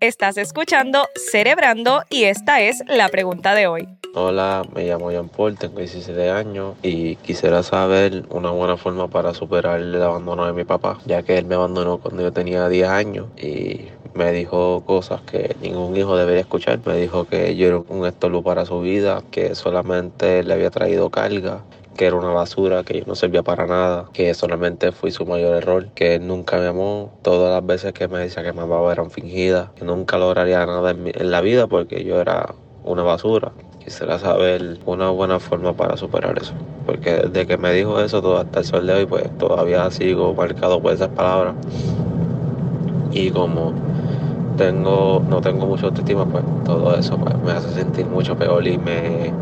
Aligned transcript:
Estás 0.00 0.38
escuchando 0.38 1.06
Cerebrando 1.14 2.04
y 2.08 2.24
esta 2.24 2.62
es 2.62 2.82
la 2.88 3.10
pregunta 3.10 3.54
de 3.54 3.66
hoy. 3.66 3.86
Hola, 4.14 4.62
me 4.74 4.86
llamo 4.86 5.10
Jean 5.10 5.28
Paul, 5.28 5.58
tengo 5.58 5.76
17 5.76 6.30
años 6.30 6.74
y 6.82 7.16
quisiera 7.16 7.62
saber 7.62 8.24
una 8.30 8.50
buena 8.50 8.78
forma 8.78 9.08
para 9.08 9.34
superar 9.34 9.78
el 9.78 10.02
abandono 10.02 10.46
de 10.46 10.54
mi 10.54 10.64
papá, 10.64 10.98
ya 11.04 11.22
que 11.22 11.36
él 11.36 11.44
me 11.44 11.54
abandonó 11.54 11.98
cuando 11.98 12.22
yo 12.22 12.32
tenía 12.32 12.66
10 12.70 12.88
años 12.88 13.26
y 13.36 13.88
me 14.14 14.32
dijo 14.32 14.82
cosas 14.86 15.20
que 15.20 15.54
ningún 15.60 15.94
hijo 15.94 16.16
debería 16.16 16.40
escuchar. 16.40 16.80
Me 16.86 16.96
dijo 16.96 17.26
que 17.26 17.54
yo 17.56 17.68
era 17.68 17.82
un 17.86 18.06
estorbo 18.06 18.42
para 18.42 18.64
su 18.64 18.80
vida, 18.80 19.22
que 19.30 19.54
solamente 19.54 20.42
le 20.44 20.54
había 20.54 20.70
traído 20.70 21.10
carga 21.10 21.60
que 21.96 22.06
era 22.06 22.16
una 22.16 22.28
basura, 22.28 22.82
que 22.82 23.00
yo 23.00 23.04
no 23.06 23.14
servía 23.14 23.42
para 23.42 23.66
nada, 23.66 24.06
que 24.12 24.32
solamente 24.34 24.92
fui 24.92 25.10
su 25.10 25.26
mayor 25.26 25.56
error, 25.56 25.88
que 25.94 26.16
él 26.16 26.26
nunca 26.26 26.56
me 26.58 26.66
amó, 26.66 27.12
todas 27.22 27.52
las 27.52 27.66
veces 27.66 27.92
que 27.92 28.08
me 28.08 28.18
decía 28.18 28.42
que 28.42 28.52
me 28.52 28.62
amaba 28.62 28.92
eran 28.92 29.10
fingidas, 29.10 29.70
que 29.76 29.84
nunca 29.84 30.18
lograría 30.18 30.64
nada 30.66 30.90
en, 30.90 31.12
en 31.14 31.30
la 31.30 31.40
vida 31.40 31.66
porque 31.66 32.04
yo 32.04 32.20
era 32.20 32.54
una 32.84 33.02
basura. 33.02 33.52
Quisiera 33.84 34.18
saber 34.18 34.78
una 34.86 35.10
buena 35.10 35.40
forma 35.40 35.72
para 35.74 35.96
superar 35.96 36.38
eso, 36.38 36.52
porque 36.86 37.12
desde 37.16 37.46
que 37.46 37.56
me 37.56 37.72
dijo 37.72 38.00
eso 38.00 38.20
todo 38.20 38.38
hasta 38.38 38.60
el 38.60 38.64
sol 38.64 38.86
de 38.86 38.92
hoy, 38.92 39.06
pues 39.06 39.36
todavía 39.38 39.90
sigo 39.90 40.34
marcado 40.34 40.80
por 40.80 40.92
esas 40.92 41.08
palabras. 41.08 41.54
Y 43.12 43.30
como 43.30 43.72
tengo, 44.56 45.22
no 45.28 45.40
tengo 45.40 45.66
mucha 45.66 45.86
autoestima, 45.86 46.26
pues 46.26 46.44
todo 46.64 46.94
eso 46.94 47.16
pues, 47.16 47.34
me 47.38 47.52
hace 47.52 47.70
sentir 47.70 48.06
mucho 48.06 48.36
peor 48.36 48.66
y 48.66 48.76
me 48.76 49.32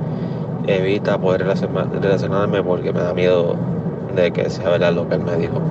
evita 0.68 1.18
poder 1.18 1.46
relacionarme 1.46 2.62
porque 2.62 2.92
me 2.92 3.00
da 3.00 3.14
miedo 3.14 3.56
de 4.14 4.32
que 4.32 4.50
sea 4.50 4.68
verdad 4.70 4.92
lo 4.92 5.08
que 5.08 5.14
él 5.14 5.22
me 5.22 5.36
dijo. 5.36 5.62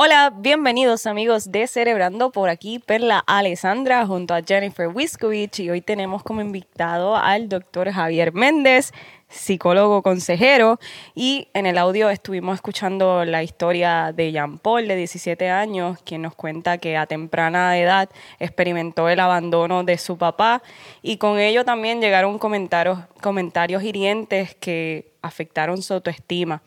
Hola, 0.00 0.32
bienvenidos 0.32 1.06
amigos 1.06 1.50
de 1.50 1.66
Cerebrando 1.66 2.30
por 2.30 2.48
aquí 2.50 2.78
Perla 2.78 3.24
Alessandra 3.26 4.06
junto 4.06 4.32
a 4.32 4.42
Jennifer 4.42 4.86
Wiskovich 4.86 5.58
y 5.58 5.70
hoy 5.70 5.80
tenemos 5.80 6.22
como 6.22 6.40
invitado 6.40 7.16
al 7.16 7.48
doctor 7.48 7.90
Javier 7.90 8.32
Méndez, 8.32 8.92
psicólogo 9.28 10.02
consejero 10.02 10.78
y 11.14 11.48
en 11.52 11.66
el 11.66 11.78
audio 11.78 12.10
estuvimos 12.10 12.54
escuchando 12.54 13.24
la 13.24 13.42
historia 13.42 14.12
de 14.12 14.32
Jean 14.32 14.58
Paul 14.58 14.88
de 14.88 14.96
17 14.96 15.50
años, 15.50 15.98
quien 16.04 16.22
nos 16.22 16.34
cuenta 16.34 16.78
que 16.78 16.96
a 16.96 17.06
temprana 17.06 17.78
edad 17.78 18.08
experimentó 18.38 19.08
el 19.08 19.20
abandono 19.20 19.84
de 19.84 19.98
su 19.98 20.16
papá 20.16 20.62
y 21.02 21.18
con 21.18 21.38
ello 21.38 21.64
también 21.64 22.00
llegaron 22.00 22.38
comentarios, 22.38 23.00
comentarios 23.20 23.82
hirientes 23.82 24.54
que 24.54 25.12
afectaron 25.22 25.82
su 25.82 25.94
autoestima. 25.94 26.62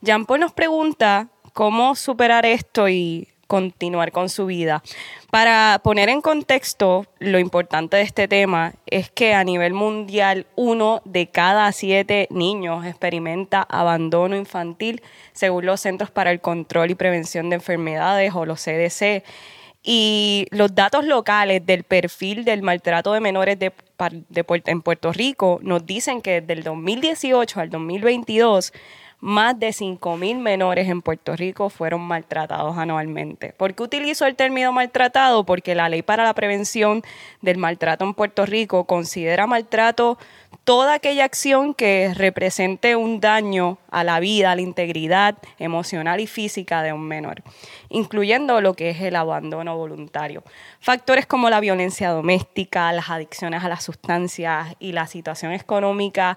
Jean 0.00 0.26
Paul 0.26 0.40
nos 0.40 0.52
pregunta 0.52 1.28
cómo 1.52 1.94
superar 1.94 2.46
esto 2.46 2.88
y 2.88 3.28
continuar 3.46 4.12
con 4.12 4.28
su 4.28 4.46
vida. 4.46 4.82
Para 5.30 5.80
poner 5.82 6.08
en 6.08 6.20
contexto 6.20 7.06
lo 7.18 7.38
importante 7.38 7.96
de 7.96 8.02
este 8.02 8.28
tema 8.28 8.74
es 8.86 9.10
que 9.10 9.34
a 9.34 9.44
nivel 9.44 9.74
mundial 9.74 10.46
uno 10.56 11.02
de 11.04 11.26
cada 11.28 11.70
siete 11.72 12.28
niños 12.30 12.84
experimenta 12.86 13.62
abandono 13.62 14.36
infantil 14.36 15.02
según 15.32 15.66
los 15.66 15.80
Centros 15.80 16.10
para 16.10 16.30
el 16.30 16.40
Control 16.40 16.90
y 16.90 16.94
Prevención 16.94 17.50
de 17.50 17.56
Enfermedades 17.56 18.32
o 18.34 18.46
los 18.46 18.62
CDC. 18.62 19.24
Y 19.86 20.46
los 20.50 20.74
datos 20.74 21.04
locales 21.04 21.66
del 21.66 21.84
perfil 21.84 22.44
del 22.44 22.62
maltrato 22.62 23.12
de 23.12 23.20
menores 23.20 23.58
de, 23.58 23.70
en 24.64 24.80
Puerto 24.80 25.12
Rico 25.12 25.58
nos 25.62 25.84
dicen 25.84 26.22
que 26.22 26.40
desde 26.40 26.54
el 26.54 26.62
2018 26.62 27.60
al 27.60 27.68
2022 27.68 28.72
más 29.24 29.58
de 29.58 29.68
5.000 29.68 30.36
menores 30.36 30.86
en 30.86 31.00
Puerto 31.00 31.34
Rico 31.34 31.70
fueron 31.70 32.02
maltratados 32.02 32.76
anualmente. 32.76 33.54
¿Por 33.56 33.72
qué 33.72 33.82
utilizo 33.82 34.26
el 34.26 34.36
término 34.36 34.70
maltratado? 34.70 35.46
Porque 35.46 35.74
la 35.74 35.88
ley 35.88 36.02
para 36.02 36.24
la 36.24 36.34
prevención 36.34 37.02
del 37.40 37.56
maltrato 37.56 38.04
en 38.04 38.12
Puerto 38.12 38.44
Rico 38.44 38.84
considera 38.84 39.46
maltrato 39.46 40.18
toda 40.64 40.92
aquella 40.92 41.24
acción 41.24 41.72
que 41.72 42.12
represente 42.14 42.96
un 42.96 43.18
daño 43.18 43.78
a 43.90 44.04
la 44.04 44.20
vida, 44.20 44.52
a 44.52 44.56
la 44.56 44.60
integridad 44.60 45.38
emocional 45.58 46.20
y 46.20 46.26
física 46.26 46.82
de 46.82 46.92
un 46.92 47.08
menor, 47.08 47.42
incluyendo 47.88 48.60
lo 48.60 48.74
que 48.74 48.90
es 48.90 49.00
el 49.00 49.16
abandono 49.16 49.74
voluntario. 49.74 50.42
Factores 50.80 51.24
como 51.24 51.48
la 51.48 51.60
violencia 51.60 52.10
doméstica, 52.10 52.92
las 52.92 53.08
adicciones 53.08 53.64
a 53.64 53.70
las 53.70 53.84
sustancias 53.84 54.76
y 54.80 54.92
la 54.92 55.06
situación 55.06 55.52
económica 55.52 56.36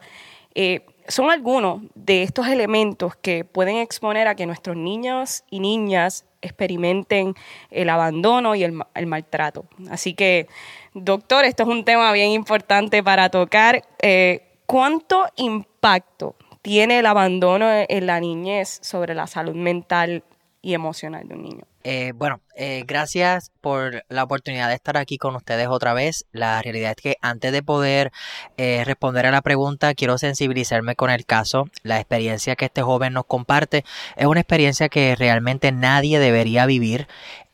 eh, 0.59 0.85
son 1.07 1.31
algunos 1.31 1.81
de 1.95 2.23
estos 2.23 2.47
elementos 2.47 3.15
que 3.15 3.45
pueden 3.45 3.77
exponer 3.77 4.27
a 4.27 4.35
que 4.35 4.45
nuestros 4.45 4.75
niños 4.75 5.43
y 5.49 5.59
niñas 5.59 6.25
experimenten 6.41 7.35
el 7.71 7.89
abandono 7.89 8.55
y 8.55 8.63
el, 8.63 8.73
maltrato. 9.07 9.65
Así 9.89 10.13
que, 10.13 10.47
doctor, 10.93 11.45
esto 11.45 11.63
es 11.63 11.69
un 11.69 11.83
tema 11.83 12.11
bien 12.11 12.31
importante 12.31 13.03
para 13.03 13.29
tocar. 13.29 13.83
Eh, 14.01 14.43
¿Cuánto 14.65 15.25
impacto 15.37 16.35
tiene 16.61 16.99
el 16.99 17.05
abandono 17.05 17.67
en 17.71 18.05
la 18.05 18.19
niñez 18.19 18.79
sobre 18.81 19.15
la 19.15 19.27
salud 19.27 19.55
mental 19.55 20.23
y 20.61 20.73
emocional 20.73 21.27
de 21.27 21.35
un 21.35 21.43
niño? 21.43 21.63
Eh, 21.83 22.11
bueno, 22.13 22.41
eh, 22.59 22.83
gracias 22.87 23.51
por 23.61 24.03
la 24.09 24.23
oportunidad 24.23 24.67
de 24.69 24.73
estar 24.73 24.97
aquí 24.97 25.19
con 25.19 25.35
ustedes 25.35 25.67
otra 25.67 25.93
vez. 25.93 26.25
La 26.31 26.59
realidad 26.61 26.95
es 26.97 27.03
que 27.03 27.17
antes 27.21 27.51
de 27.51 27.61
poder 27.61 28.11
eh, 28.57 28.83
responder 28.83 29.27
a 29.27 29.31
la 29.31 29.43
pregunta, 29.43 29.93
quiero 29.93 30.17
sensibilizarme 30.17 30.95
con 30.95 31.11
el 31.11 31.25
caso. 31.25 31.69
La 31.83 31.99
experiencia 31.99 32.55
que 32.55 32.65
este 32.65 32.81
joven 32.81 33.13
nos 33.13 33.25
comparte 33.25 33.85
es 34.15 34.25
una 34.25 34.39
experiencia 34.39 34.89
que 34.89 35.15
realmente 35.15 35.71
nadie 35.71 36.17
debería 36.19 36.65
vivir. 36.65 37.07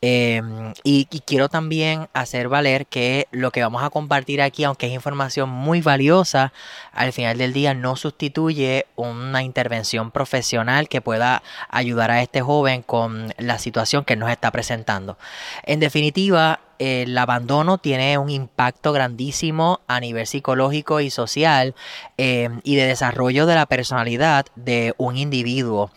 Em, 0.05 0.73
y, 0.83 1.05
quiero 1.25 1.47
también 1.47 2.09
hacer 2.11 2.49
valer 2.49 2.87
que 2.87 3.29
lo 3.31 3.51
que 3.51 3.61
vamos 3.61 3.83
a 3.83 3.89
compartir 3.89 4.41
aquí, 4.41 4.65
aunque 4.65 4.87
es 4.87 4.91
información 4.91 5.49
muy 5.49 5.79
valiosa, 5.79 6.51
al 6.91 7.13
final 7.13 7.37
del 7.37 7.53
día 7.53 7.73
no 7.73 7.95
sustituye 7.95 8.85
una 8.97 9.43
intervención 9.43 10.11
profesional 10.11 10.89
que 10.89 10.99
pueda 10.99 11.41
ayudar 11.69 12.11
a 12.11 12.21
este 12.21 12.41
joven 12.41 12.81
con 12.81 13.33
la 13.37 13.59
situación 13.59 14.03
que 14.03 14.17
nos 14.17 14.29
está 14.29 14.51
presentando. 14.51 14.92
En 15.63 15.79
definitiva, 15.79 16.59
el 16.79 17.17
abandono 17.17 17.77
tiene 17.77 18.17
un 18.17 18.29
impacto 18.29 18.91
grandísimo 18.93 19.81
a 19.87 19.99
nivel 19.99 20.27
psicológico 20.27 20.99
y 20.99 21.09
social 21.09 21.75
eh, 22.17 22.49
y 22.63 22.75
de 22.75 22.85
desarrollo 22.85 23.45
de 23.45 23.55
la 23.55 23.65
personalidad 23.65 24.45
de 24.55 24.93
un 24.97 25.17
individuo. 25.17 25.91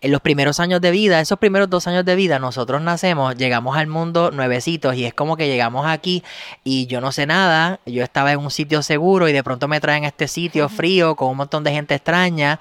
En 0.00 0.12
los 0.12 0.20
primeros 0.20 0.60
años 0.60 0.80
de 0.80 0.90
vida, 0.90 1.20
esos 1.20 1.38
primeros 1.38 1.70
dos 1.70 1.86
años 1.86 2.04
de 2.04 2.16
vida, 2.16 2.38
nosotros 2.38 2.82
nacemos, 2.82 3.36
llegamos 3.36 3.76
al 3.76 3.86
mundo 3.86 4.30
nuevecitos 4.30 4.94
y 4.96 5.04
es 5.04 5.14
como 5.14 5.36
que 5.36 5.48
llegamos 5.48 5.86
aquí 5.86 6.22
y 6.64 6.86
yo 6.86 7.00
no 7.00 7.12
sé 7.12 7.26
nada, 7.26 7.80
yo 7.86 8.02
estaba 8.02 8.32
en 8.32 8.40
un 8.40 8.50
sitio 8.50 8.82
seguro 8.82 9.28
y 9.28 9.32
de 9.32 9.44
pronto 9.44 9.68
me 9.68 9.80
traen 9.80 10.04
a 10.04 10.08
este 10.08 10.28
sitio 10.28 10.68
frío 10.68 11.16
con 11.16 11.28
un 11.28 11.36
montón 11.36 11.64
de 11.64 11.72
gente 11.72 11.94
extraña 11.94 12.58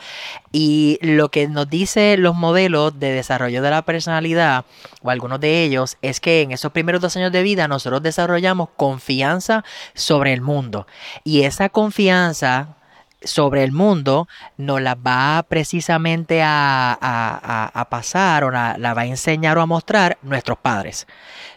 y 0.51 0.99
lo 1.01 1.29
que 1.29 1.47
nos 1.47 1.69
dice 1.69 2.17
los 2.17 2.35
modelos 2.35 2.99
de 2.99 3.11
desarrollo 3.11 3.61
de 3.61 3.69
la 3.69 3.81
personalidad 3.83 4.65
o 5.01 5.09
algunos 5.09 5.39
de 5.39 5.63
ellos 5.63 5.97
es 6.01 6.19
que 6.19 6.41
en 6.41 6.51
esos 6.51 6.71
primeros 6.71 7.01
dos 7.01 7.15
años 7.17 7.31
de 7.31 7.43
vida 7.43 7.60
nosotros 7.67 8.01
desarrollamos 8.01 8.69
confianza 8.75 9.63
sobre 9.93 10.33
el 10.33 10.41
mundo. 10.41 10.87
Y 11.23 11.43
esa 11.43 11.69
confianza 11.69 12.75
sobre 13.23 13.63
el 13.63 13.71
mundo 13.71 14.27
nos 14.57 14.81
la 14.81 14.95
va 14.95 15.43
precisamente 15.47 16.41
a, 16.43 17.87
pasar 17.89 18.43
o 18.43 18.51
la, 18.51 18.77
la 18.77 18.93
va 18.93 19.01
a 19.01 19.05
enseñar 19.05 19.57
o 19.57 19.61
a 19.61 19.65
mostrar 19.65 20.17
nuestros 20.21 20.57
padres. 20.57 21.07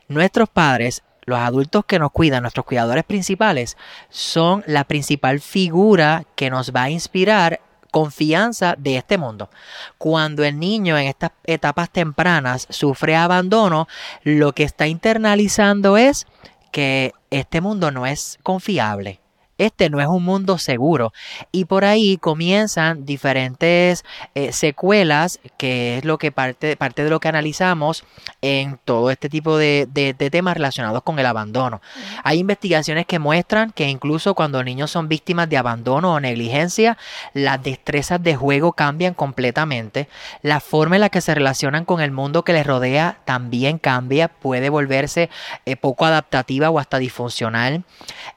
Nuestros 0.08 0.48
padres 0.48 1.02
los 1.26 1.38
adultos 1.38 1.84
que 1.86 1.98
nos 1.98 2.12
cuidan, 2.12 2.42
nuestros 2.42 2.66
cuidadores 2.66 3.04
principales, 3.04 3.76
son 4.10 4.62
la 4.66 4.84
principal 4.84 5.40
figura 5.40 6.24
que 6.34 6.50
nos 6.50 6.72
va 6.72 6.84
a 6.84 6.90
inspirar 6.90 7.60
confianza 7.94 8.74
de 8.76 8.96
este 8.96 9.18
mundo. 9.18 9.50
Cuando 9.98 10.42
el 10.42 10.58
niño 10.58 10.98
en 10.98 11.06
estas 11.06 11.30
etapas 11.44 11.90
tempranas 11.90 12.66
sufre 12.68 13.14
abandono, 13.14 13.86
lo 14.24 14.52
que 14.52 14.64
está 14.64 14.88
internalizando 14.88 15.96
es 15.96 16.26
que 16.72 17.12
este 17.30 17.60
mundo 17.60 17.92
no 17.92 18.04
es 18.04 18.40
confiable 18.42 19.20
este 19.58 19.90
no 19.90 20.00
es 20.00 20.06
un 20.06 20.24
mundo 20.24 20.58
seguro. 20.58 21.12
Y 21.52 21.64
por 21.66 21.84
ahí 21.84 22.16
comienzan 22.16 23.04
diferentes 23.04 24.04
eh, 24.34 24.52
secuelas, 24.52 25.40
que 25.56 25.98
es 25.98 26.04
lo 26.04 26.18
que 26.18 26.32
parte, 26.32 26.76
parte 26.76 27.04
de 27.04 27.10
lo 27.10 27.20
que 27.20 27.28
analizamos 27.28 28.04
en 28.42 28.78
todo 28.84 29.10
este 29.10 29.28
tipo 29.28 29.56
de, 29.56 29.88
temas 30.30 30.54
relacionados 30.54 31.02
con 31.02 31.18
el 31.18 31.26
abandono. 31.26 31.80
Hay 32.22 32.38
investigaciones 32.38 33.06
que 33.06 33.18
muestran 33.18 33.70
que 33.70 33.88
incluso 33.88 34.34
cuando 34.34 34.62
niños 34.64 34.90
son 34.90 35.08
víctimas 35.08 35.48
de 35.48 35.56
abandono 35.56 36.14
o 36.14 36.20
negligencia, 36.20 36.96
las 37.32 37.62
destrezas 37.62 38.22
de 38.22 38.36
juego 38.36 38.72
cambian 38.72 39.14
completamente. 39.14 40.08
La 40.42 40.60
forma 40.60 40.96
en 40.96 41.00
la 41.00 41.08
que 41.08 41.20
se 41.20 41.34
relacionan 41.34 41.84
con 41.84 42.00
el 42.00 42.10
mundo 42.10 42.44
que 42.44 42.52
les 42.52 42.66
rodea 42.66 43.18
también 43.24 43.78
cambia, 43.78 44.28
puede 44.28 44.68
volverse 44.68 45.30
eh, 45.64 45.76
poco 45.76 46.04
adaptativa 46.04 46.70
o 46.70 46.78
hasta 46.78 46.98
disfuncional. 46.98 47.84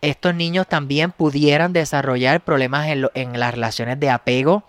Estos 0.02 0.36
niños 0.36 0.68
también 0.68 1.07
pudieran 1.12 1.74
desarrollar 1.74 2.42
problemas 2.42 2.88
en, 2.88 3.40
las 3.40 3.54
relaciones 3.54 4.00
de 4.00 4.10
apego 4.10 4.64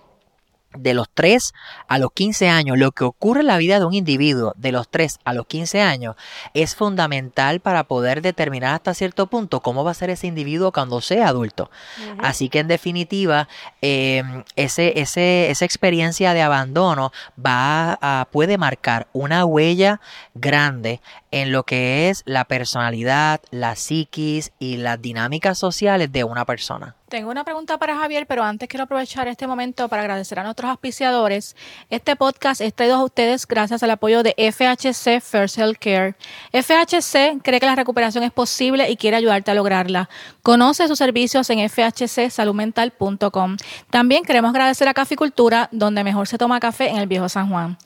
de 0.77 0.93
los 0.93 1.09
3 1.13 1.55
a 1.89 1.99
los 1.99 2.13
15 2.13 2.49
años, 2.51 2.79
lo 2.79 2.93
que 2.93 3.05
ocurre 3.05 3.41
en 3.41 3.47
la 3.47 3.57
vida 3.57 3.79
de 3.79 3.87
un 3.87 3.95
individuo 3.95 4.53
de 4.57 4.71
los 4.71 4.89
3 4.91 5.19
a 5.25 5.33
los 5.33 5.47
15 5.47 5.81
años 5.81 6.15
es 6.53 6.77
fundamental 6.77 7.61
para 7.61 7.85
poder 7.85 8.21
determinar 8.21 8.75
hasta 8.75 8.93
cierto 8.93 9.29
punto 9.29 9.61
cómo 9.61 9.83
va 9.83 9.93
a 9.93 9.95
ser 9.95 10.11
ese 10.11 10.27
individuo 10.27 10.71
cuando 10.71 11.01
sea 11.01 11.29
adulto. 11.29 11.71
Así 12.19 12.51
que 12.51 12.59
en 12.59 12.69
definitiva, 12.69 13.49
em, 13.81 14.45
ese, 14.57 15.01
ese, 15.01 15.51
esa 15.51 15.65
experiencia 15.65 16.35
de 16.35 16.43
abandono 16.43 17.13
va 17.45 17.99
a, 18.03 18.29
puede 18.31 18.59
marcar 18.59 19.09
una 19.15 19.47
huella 19.47 20.01
grande 20.35 21.01
en 21.31 21.53
lo 21.53 21.65
que 21.65 22.09
es 22.11 22.23
la 22.27 22.45
personalidad, 22.45 23.41
la 23.51 23.77
psiquis 23.77 24.53
y 24.59 24.79
las 24.79 25.01
dinámicas 25.01 25.59
sociales 25.59 26.11
de 26.13 26.25
una 26.25 26.45
persona. 26.45 26.95
Tengo 27.09 27.31
una 27.31 27.43
pregunta 27.43 27.79
para 27.79 27.97
Javier, 27.97 28.27
pero 28.27 28.45
antes 28.45 28.69
quiero 28.69 28.85
aprovechar 28.85 29.29
este 29.29 29.47
momento 29.47 29.89
para 29.89 30.03
agradecer 30.03 30.39
a 30.39 30.43
nuestros 30.43 30.71
auspiciadores. 30.71 31.57
Este 31.89 32.17
podcast 32.17 32.61
es 32.61 32.75
traído 32.75 32.97
a 32.97 33.05
ustedes 33.05 33.47
gracias 33.47 33.83
al 33.83 33.91
apoyo 33.91 34.23
de 34.23 34.35
FHC 34.37 35.23
First 35.23 35.57
Health 35.57 35.79
Care. 35.79 36.17
FHC 36.53 37.41
cree 37.43 37.61
que 37.61 37.67
la 37.67 37.77
recuperación 37.77 38.25
es 38.25 38.31
posible 38.31 38.91
y 38.91 38.97
quiere 38.97 39.17
ayudarte 39.17 39.51
a 39.51 39.55
lograrla. 39.55 40.11
Conoce 40.43 40.87
sus 40.87 40.99
servicios 40.99 41.49
en 41.49 41.61
fhcsaludmental.com. 41.61 43.57
También 43.89 44.23
queremos 44.25 44.51
agradecer 44.51 44.87
a 44.89 44.93
Caficultura, 44.93 45.71
donde 45.73 46.05
mejor 46.05 46.29
se 46.29 46.37
toma 46.37 46.61
café 46.61 46.91
en 46.91 46.99
el 46.99 47.07
Viejo 47.07 47.31
San 47.31 47.49
Juan. 47.49 47.79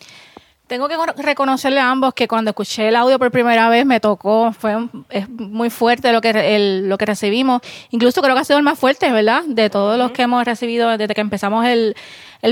Tengo 0.73 0.89
que 0.89 0.97
reconocerle 1.23 1.81
a 1.81 1.91
ambos 1.91 2.15
que 2.15 2.27
cuando 2.27 2.53
escuché 2.53 2.89
el 2.89 2.97
audio 2.97 3.19
por 3.19 3.31
primera 3.31 3.69
vez 3.69 3.85
me 3.85 4.01
tocó, 4.01 4.55
fue 4.55 4.89
es 5.11 5.29
muy 5.29 5.69
fuerte 5.69 6.11
lo 6.15 6.23
que, 6.23 6.81
lo 6.83 6.97
que 6.97 7.05
recibimos. 7.05 7.61
Incluso 7.91 8.23
creo 8.23 8.35
que 8.35 8.41
ha 8.41 8.45
sido 8.45 8.57
el 8.57 8.65
más 8.65 8.79
fuerte, 8.79 9.13
¿verdad? 9.13 9.43
De 9.47 9.69
todos 9.69 9.99
los 9.99 10.13
que 10.13 10.23
hemos 10.23 10.43
recibido 10.47 10.89
desde 10.97 11.15
que 11.15 11.21
empezamos 11.21 11.67
el, 11.67 11.95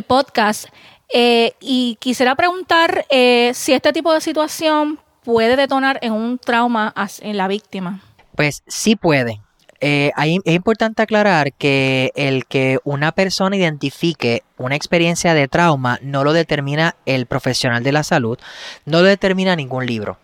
podcast. 0.06 0.66
Eh, 1.14 1.54
y 1.62 1.96
quisiera 1.98 2.34
preguntar 2.34 3.06
eh, 3.08 3.52
si 3.54 3.72
este 3.72 3.90
tipo 3.90 4.12
de 4.12 4.20
situación 4.20 4.98
puede 5.24 5.56
detonar 5.56 5.98
en 6.02 6.12
un 6.12 6.38
trauma 6.38 6.92
en 7.22 7.38
la 7.38 7.48
víctima. 7.48 8.02
Pues 8.36 8.62
sí 8.66 8.96
puede. 8.96 9.40
Eh, 9.80 10.12
es 10.16 10.54
importante 10.54 11.02
aclarar 11.02 11.54
que 11.54 12.12
el 12.14 12.44
que 12.44 12.78
una 12.84 13.12
persona 13.12 13.56
identifique 13.56 14.42
una 14.58 14.76
experiencia 14.76 15.32
de 15.32 15.48
trauma 15.48 15.98
no 16.02 16.22
lo 16.22 16.34
determina 16.34 16.96
el 17.06 17.24
profesional 17.24 17.82
de 17.82 17.92
la 17.92 18.02
salud, 18.02 18.38
no 18.84 19.00
lo 19.00 19.06
determina 19.06 19.56
ningún 19.56 19.86
libro. 19.86 20.18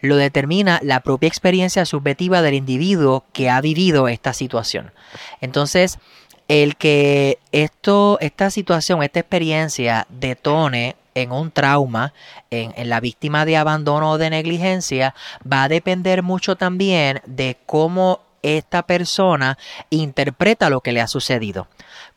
Lo 0.00 0.16
determina 0.16 0.78
la 0.82 1.00
propia 1.00 1.26
experiencia 1.26 1.84
subjetiva 1.86 2.42
del 2.42 2.54
individuo 2.54 3.24
que 3.32 3.50
ha 3.50 3.60
vivido 3.60 4.08
esta 4.08 4.32
situación. 4.32 4.92
Entonces, 5.40 5.98
el 6.46 6.76
que 6.76 7.38
esto, 7.50 8.18
esta 8.20 8.50
situación, 8.50 9.02
esta 9.02 9.20
experiencia 9.20 10.06
detone 10.08 10.96
en 11.14 11.32
un 11.32 11.50
trauma 11.50 12.12
en, 12.50 12.72
en, 12.76 12.88
la 12.88 13.00
víctima 13.00 13.44
de 13.44 13.56
abandono 13.56 14.12
o 14.12 14.18
de 14.18 14.30
negligencia 14.30 15.14
va 15.50 15.64
a 15.64 15.68
depender 15.68 16.22
mucho 16.22 16.54
también 16.54 17.20
de 17.26 17.56
cómo 17.66 18.20
esta 18.56 18.82
persona 18.82 19.58
interpreta 19.90 20.70
lo 20.70 20.80
que 20.80 20.92
le 20.92 21.00
ha 21.00 21.08
sucedido. 21.08 21.68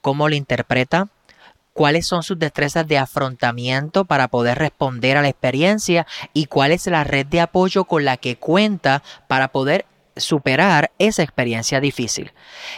¿Cómo 0.02 0.30
lo 0.30 0.36
interpreta? 0.36 1.10
cuáles 1.74 2.06
son 2.06 2.22
sus 2.22 2.38
destrezas 2.38 2.86
de 2.86 2.98
afrontamiento 2.98 4.04
para 4.06 4.28
poder 4.28 4.58
responder 4.58 5.18
a 5.18 5.22
la 5.22 5.30
experiencia 5.30 6.06
y 6.34 6.48
cuál 6.48 6.72
es 6.72 6.86
la 6.88 7.04
red 7.04 7.26
de 7.26 7.42
apoyo 7.42 7.86
con 7.86 8.04
la 8.04 8.18
que 8.18 8.36
cuenta 8.36 9.04
para 9.28 9.50
poder 9.50 9.86
superar 10.18 10.92
esa 11.00 11.24
experiencia 11.24 11.80
difícil. 11.80 12.32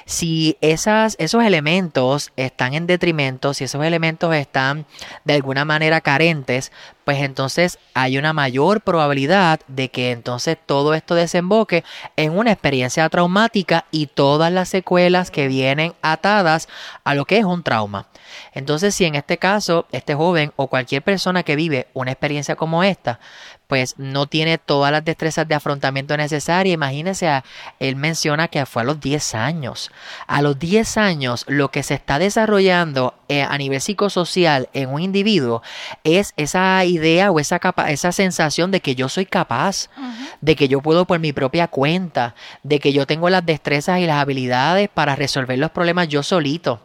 Si 0.05 0.57
esos 0.61 1.43
elementos 1.43 2.31
están 2.35 2.73
en 2.73 2.87
detrimento, 2.87 3.53
si 3.53 3.63
esos 3.63 3.83
elementos 3.83 4.33
están 4.35 4.85
de 5.25 5.33
alguna 5.33 5.65
manera 5.65 6.01
carentes, 6.01 6.71
pues 7.05 7.21
entonces 7.21 7.79
hay 7.93 8.17
una 8.17 8.33
mayor 8.33 8.81
probabilidad 8.81 9.59
de 9.67 9.89
que 9.89 10.11
entonces 10.11 10.57
todo 10.65 10.93
esto 10.93 11.15
desemboque 11.15 11.83
en 12.15 12.37
una 12.37 12.51
experiencia 12.51 13.07
traumática 13.09 13.85
y 13.91 14.07
todas 14.07 14.51
las 14.51 14.69
secuelas 14.69 15.31
que 15.31 15.47
vienen 15.47 15.93
atadas 16.01 16.67
a 17.03 17.15
lo 17.15 17.25
que 17.25 17.37
es 17.37 17.45
un 17.45 17.63
trauma. 17.63 18.07
Entonces, 18.53 18.95
si 18.95 19.05
en 19.05 19.15
este 19.15 19.37
caso 19.37 19.87
este 19.91 20.15
joven 20.15 20.53
o 20.55 20.67
cualquier 20.67 21.01
persona 21.01 21.43
que 21.43 21.55
vive 21.55 21.87
una 21.93 22.11
experiencia 22.11 22.55
como 22.55 22.83
esta, 22.83 23.19
pues 23.67 23.95
no 23.97 24.27
tiene 24.27 24.57
todas 24.57 24.91
las 24.91 25.03
destrezas 25.03 25.47
de 25.47 25.55
afrontamiento 25.55 26.15
necesarias. 26.15 26.75
Imagínese, 26.75 27.41
él 27.79 27.95
menciona 27.95 28.47
que 28.47 28.65
fue 28.65 28.83
a 28.83 28.85
los 28.85 28.99
10 28.99 29.35
años. 29.35 29.91
A 30.27 30.41
los 30.41 30.59
10 30.59 30.97
años 30.97 31.45
lo 31.47 31.71
que 31.71 31.81
se 31.81 31.95
está 31.95 32.19
desarrollando 32.19 33.15
eh, 33.29 33.41
a 33.41 33.57
nivel 33.57 33.81
psicosocial 33.81 34.69
en 34.73 34.89
un 34.89 35.01
individuo 35.01 35.63
es 36.03 36.33
esa 36.37 36.85
idea 36.95 37.31
o 37.31 37.39
esa, 37.39 37.59
esa 37.87 38.11
sensación 38.11 38.71
de 38.71 38.79
que 38.79 38.95
yo 38.95 39.09
soy 39.09 39.25
capaz, 39.25 39.89
de 40.41 40.55
que 40.55 40.67
yo 40.67 40.81
puedo 40.81 41.05
por 41.05 41.19
mi 41.19 41.33
propia 41.33 41.67
cuenta, 41.67 42.35
de 42.63 42.79
que 42.79 42.93
yo 42.93 43.05
tengo 43.05 43.29
las 43.29 43.45
destrezas 43.45 43.99
y 43.99 44.05
las 44.05 44.21
habilidades 44.21 44.89
para 44.89 45.15
resolver 45.15 45.57
los 45.57 45.71
problemas 45.71 46.07
yo 46.07 46.23
solito. 46.23 46.81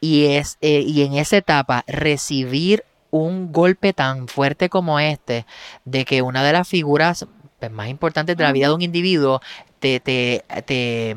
Y, 0.00 0.26
es, 0.26 0.58
eh, 0.60 0.84
y 0.86 1.02
en 1.02 1.14
esa 1.14 1.38
etapa 1.38 1.84
recibir 1.86 2.84
un 3.10 3.52
golpe 3.52 3.92
tan 3.92 4.28
fuerte 4.28 4.68
como 4.68 4.98
este, 4.98 5.46
de 5.84 6.04
que 6.04 6.20
una 6.20 6.42
de 6.42 6.52
las 6.52 6.68
figuras 6.68 7.26
pues, 7.58 7.70
más 7.70 7.88
importantes 7.88 8.36
de 8.36 8.44
la 8.44 8.52
vida 8.52 8.68
de 8.68 8.74
un 8.74 8.82
individuo 8.82 9.40
te, 9.78 10.00
te, 10.00 10.44
te 10.66 11.16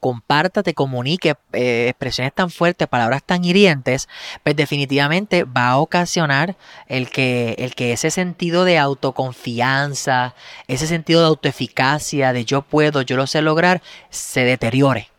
comparta, 0.00 0.62
te 0.62 0.74
comunique 0.74 1.34
eh, 1.52 1.86
expresiones 1.88 2.32
tan 2.32 2.50
fuertes, 2.50 2.88
palabras 2.88 3.22
tan 3.24 3.44
hirientes, 3.44 4.08
pues 4.42 4.56
definitivamente 4.56 5.44
va 5.44 5.70
a 5.70 5.78
ocasionar 5.78 6.56
el 6.86 7.10
que, 7.10 7.56
el 7.58 7.74
que 7.74 7.92
ese 7.92 8.10
sentido 8.10 8.64
de 8.64 8.78
autoconfianza, 8.78 10.34
ese 10.66 10.86
sentido 10.86 11.20
de 11.20 11.26
autoeficacia, 11.26 12.32
de 12.32 12.44
yo 12.44 12.62
puedo, 12.62 13.02
yo 13.02 13.16
lo 13.16 13.26
sé 13.26 13.42
lograr, 13.42 13.82
se 14.10 14.44
deteriore. 14.44 15.10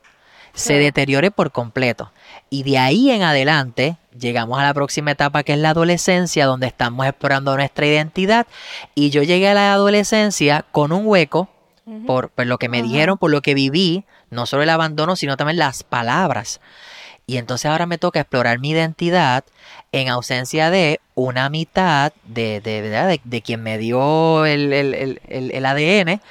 Se 0.54 0.74
deteriore 0.74 1.32
por 1.32 1.52
completo. 1.52 2.12
Y 2.50 2.64
de 2.64 2.80
ahí 2.80 3.12
en 3.12 3.22
adelante 3.22 3.98
llegamos 4.18 4.60
a 4.60 4.64
la 4.64 4.74
próxima 4.74 5.12
etapa 5.12 5.44
que 5.44 5.54
es 5.54 5.60
la 5.60 5.70
adolescencia, 5.70 6.46
donde 6.46 6.68
estamos 6.68 7.06
explorando 7.06 7.56
nuestra 7.56 7.86
identidad. 7.86 8.48
Y 8.96 9.10
yo 9.12 9.24
llegué 9.24 9.48
a 9.50 9.54
la 9.54 9.72
adolescencia 9.72 10.66
con 10.72 10.92
un 10.92 11.06
hueco, 11.06 11.48
por, 12.06 12.32
lo 12.36 12.58
que 12.58 12.70
me 12.70 12.84
dijeron, 12.84 13.18
por 13.18 13.32
lo 13.32 13.42
que 13.42 13.54
viví, 13.54 14.06
no 14.30 14.46
solo 14.46 14.64
el 14.64 14.70
abandono, 14.70 15.16
sino 15.16 15.38
también 15.38 15.58
las 15.58 15.84
palabras. 15.84 16.62
Y 17.26 17.38
entonces 17.38 17.70
ahora 17.70 17.86
me 17.86 18.00
toca 18.00 18.22
explorar 18.22 18.60
mi 18.60 18.72
identidad 18.72 19.44
en 19.92 20.10
ausencia 20.10 20.72
de 20.72 21.00
una 21.14 21.50
mitad 21.50 22.12
de, 22.24 22.60
de, 22.60 23.20
de, 23.24 23.42
quien 23.42 23.62
me 23.62 23.78
dio 23.78 24.46
el, 24.46 24.74
el, 24.74 25.66
ADN, 25.66 26.22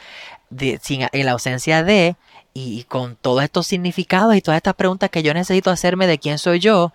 sin, 0.81 1.07
en 1.13 1.27
la 1.27 1.33
ausencia 1.33 1.85
de 1.85 2.17
y 2.53 2.83
con 2.85 3.15
todos 3.15 3.45
estos 3.45 3.67
significados 3.67 4.35
y 4.35 4.41
todas 4.41 4.57
estas 4.57 4.75
preguntas 4.75 5.11
que 5.11 5.23
yo 5.23 5.33
necesito 5.35 5.71
hacerme 5.71 6.09
de 6.09 6.19
quién 6.19 6.39
soy 6.39 6.59
yo, 6.59 6.93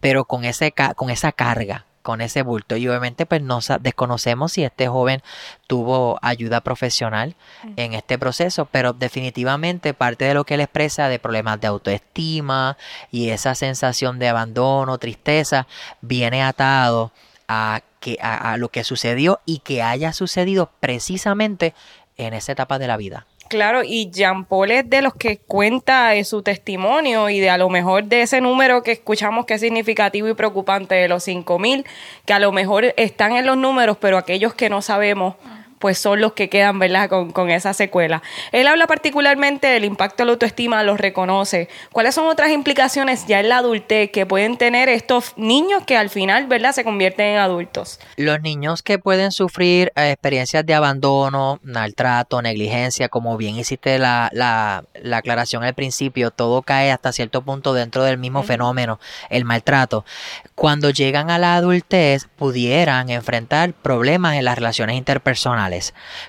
pero 0.00 0.24
con, 0.24 0.44
ese, 0.44 0.72
con 0.96 1.10
esa 1.10 1.32
carga, 1.32 1.84
con 2.02 2.20
ese 2.20 2.42
bulto. 2.42 2.76
Y 2.76 2.88
obviamente 2.88 3.26
pues 3.26 3.42
no 3.42 3.60
desconocemos 3.80 4.52
si 4.52 4.64
este 4.64 4.88
joven 4.88 5.22
tuvo 5.66 6.18
ayuda 6.22 6.60
profesional 6.60 7.36
en 7.76 7.94
este 7.94 8.18
proceso, 8.18 8.66
pero 8.66 8.92
definitivamente 8.92 9.94
parte 9.94 10.24
de 10.24 10.34
lo 10.34 10.44
que 10.44 10.54
él 10.54 10.60
expresa 10.60 11.08
de 11.08 11.18
problemas 11.18 11.60
de 11.60 11.68
autoestima 11.68 12.76
y 13.10 13.30
esa 13.30 13.54
sensación 13.54 14.18
de 14.18 14.28
abandono, 14.28 14.98
tristeza, 14.98 15.66
viene 16.00 16.42
atado 16.42 17.12
a, 17.48 17.80
que, 18.00 18.18
a 18.20 18.56
lo 18.56 18.68
que 18.68 18.84
sucedió 18.84 19.40
y 19.46 19.58
que 19.58 19.82
haya 19.82 20.12
sucedido 20.12 20.70
precisamente 20.80 21.74
en 22.16 22.34
esa 22.34 22.52
etapa 22.52 22.78
de 22.78 22.86
la 22.86 22.96
vida. 22.96 23.26
Claro, 23.52 23.82
y 23.84 24.10
Jean 24.10 24.46
Paul 24.46 24.70
es 24.70 24.88
de 24.88 25.02
los 25.02 25.12
que 25.12 25.36
cuenta 25.36 26.12
su 26.24 26.42
testimonio 26.42 27.28
y 27.28 27.38
de 27.38 27.50
a 27.50 27.58
lo 27.58 27.68
mejor 27.68 28.04
de 28.04 28.22
ese 28.22 28.40
número 28.40 28.82
que 28.82 28.92
escuchamos 28.92 29.44
que 29.44 29.52
es 29.52 29.60
significativo 29.60 30.26
y 30.26 30.32
preocupante 30.32 30.94
de 30.94 31.06
los 31.06 31.28
5.000, 31.28 31.84
que 32.24 32.32
a 32.32 32.38
lo 32.38 32.50
mejor 32.50 32.94
están 32.96 33.32
en 33.32 33.44
los 33.44 33.58
números, 33.58 33.98
pero 34.00 34.16
aquellos 34.16 34.54
que 34.54 34.70
no 34.70 34.80
sabemos 34.80 35.34
pues 35.82 35.98
son 35.98 36.20
los 36.20 36.34
que 36.34 36.48
quedan, 36.48 36.78
¿verdad?, 36.78 37.08
con, 37.08 37.32
con, 37.32 37.50
esa 37.50 37.74
secuela. 37.74 38.22
Él 38.52 38.68
habla 38.68 38.86
particularmente 38.86 39.66
del 39.66 39.84
impacto 39.84 40.22
de 40.22 40.26
la 40.26 40.32
autoestima, 40.34 40.84
lo 40.84 40.96
reconoce. 40.96 41.68
¿Cuáles 41.90 42.14
son 42.14 42.28
otras 42.28 42.52
implicaciones 42.52 43.26
ya 43.26 43.40
en 43.40 43.48
la 43.48 43.56
adultez 43.56 44.12
que 44.12 44.24
pueden 44.24 44.56
tener 44.58 44.88
estos 44.88 45.36
niños 45.36 45.82
que 45.84 45.96
al 45.96 46.08
final, 46.08 46.46
¿verdad?, 46.46 46.70
se 46.70 46.84
convierten 46.84 47.26
en 47.26 47.38
adultos? 47.38 47.98
Los 48.14 48.40
niños 48.42 48.84
que 48.84 49.00
pueden 49.00 49.32
sufrir 49.32 49.90
eh, 49.96 50.12
experiencias 50.12 50.64
de 50.64 50.72
abandono, 50.72 51.58
maltrato, 51.64 52.40
negligencia, 52.42 53.08
como 53.08 53.36
bien 53.36 53.56
hiciste 53.56 53.98
la, 53.98 54.30
la, 54.32 54.84
la, 54.94 55.16
aclaración 55.16 55.64
al 55.64 55.74
principio, 55.74 56.30
todo 56.30 56.62
cae 56.62 56.92
hasta 56.92 57.10
cierto 57.10 57.42
punto 57.42 57.74
dentro 57.74 58.04
del 58.04 58.18
mismo 58.18 58.44
fenómeno, 58.44 59.00
el 59.30 59.44
maltrato. 59.44 60.04
Cuando 60.54 60.90
llegan 60.90 61.28
a 61.28 61.38
la 61.40 61.56
adultez, 61.56 62.28
pudieran 62.36 63.10
enfrentar 63.10 63.72
problemas 63.72 64.36
en 64.36 64.44
las 64.44 64.54
relaciones 64.54 64.96
interpersonales 64.96 65.71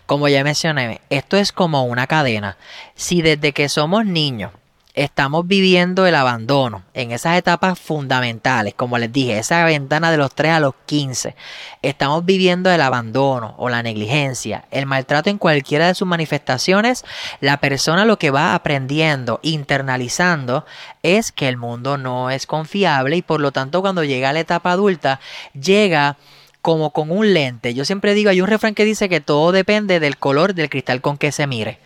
como 0.05 0.27
ya 0.27 0.43
mencioné, 0.43 1.01
esto 1.09 1.37
es 1.37 1.51
como 1.51 1.83
una 1.83 2.07
cadena. 2.07 2.57
Si 2.95 3.21
desde 3.21 3.51
que 3.53 3.69
somos 3.69 4.05
niños 4.05 4.51
estamos 4.93 5.47
viviendo 5.47 6.05
el 6.05 6.13
abandono 6.13 6.83
en 6.93 7.11
esas 7.11 7.37
etapas 7.37 7.79
fundamentales, 7.79 8.75
como 8.75 8.97
les 8.97 9.11
dije, 9.11 9.39
esa 9.39 9.65
ventana 9.65 10.11
de 10.11 10.17
los 10.17 10.33
3 10.35 10.53
a 10.53 10.59
los 10.59 10.75
15. 10.85 11.35
Estamos 11.81 12.25
viviendo 12.25 12.71
el 12.71 12.81
abandono 12.81 13.55
o 13.57 13.69
la 13.69 13.81
negligencia, 13.81 14.65
el 14.71 14.85
maltrato 14.85 15.29
en 15.29 15.39
cualquiera 15.39 15.87
de 15.87 15.95
sus 15.95 16.07
manifestaciones. 16.07 17.03
La 17.41 17.57
persona 17.57 18.05
lo 18.05 18.19
que 18.19 18.31
va 18.31 18.53
aprendiendo, 18.53 19.39
internalizando, 19.41 20.65
es 21.01 21.31
que 21.31 21.47
el 21.47 21.57
mundo 21.57 21.97
no 21.97 22.29
es 22.29 22.45
confiable 22.45 23.17
y 23.17 23.21
por 23.23 23.41
lo 23.41 23.51
tanto 23.51 23.81
cuando 23.81 24.03
llega 24.03 24.29
a 24.29 24.33
la 24.33 24.41
etapa 24.41 24.71
adulta, 24.71 25.19
llega 25.59 26.17
como 26.63 26.91
con 26.91 27.11
un 27.11 27.33
lente. 27.33 27.73
Yo 27.73 27.83
siempre 27.83 28.13
digo, 28.13 28.29
hay 28.29 28.39
un 28.39 28.47
refrán 28.47 28.73
que 28.73 28.85
dice 28.85 29.09
que 29.09 29.19
todo 29.19 29.51
depende 29.51 29.99
del 29.99 30.17
color 30.17 30.53
del 30.55 30.69
cristal 30.69 31.01
con 31.01 31.17
que 31.17 31.33
se 31.33 31.45
mire. 31.45 31.77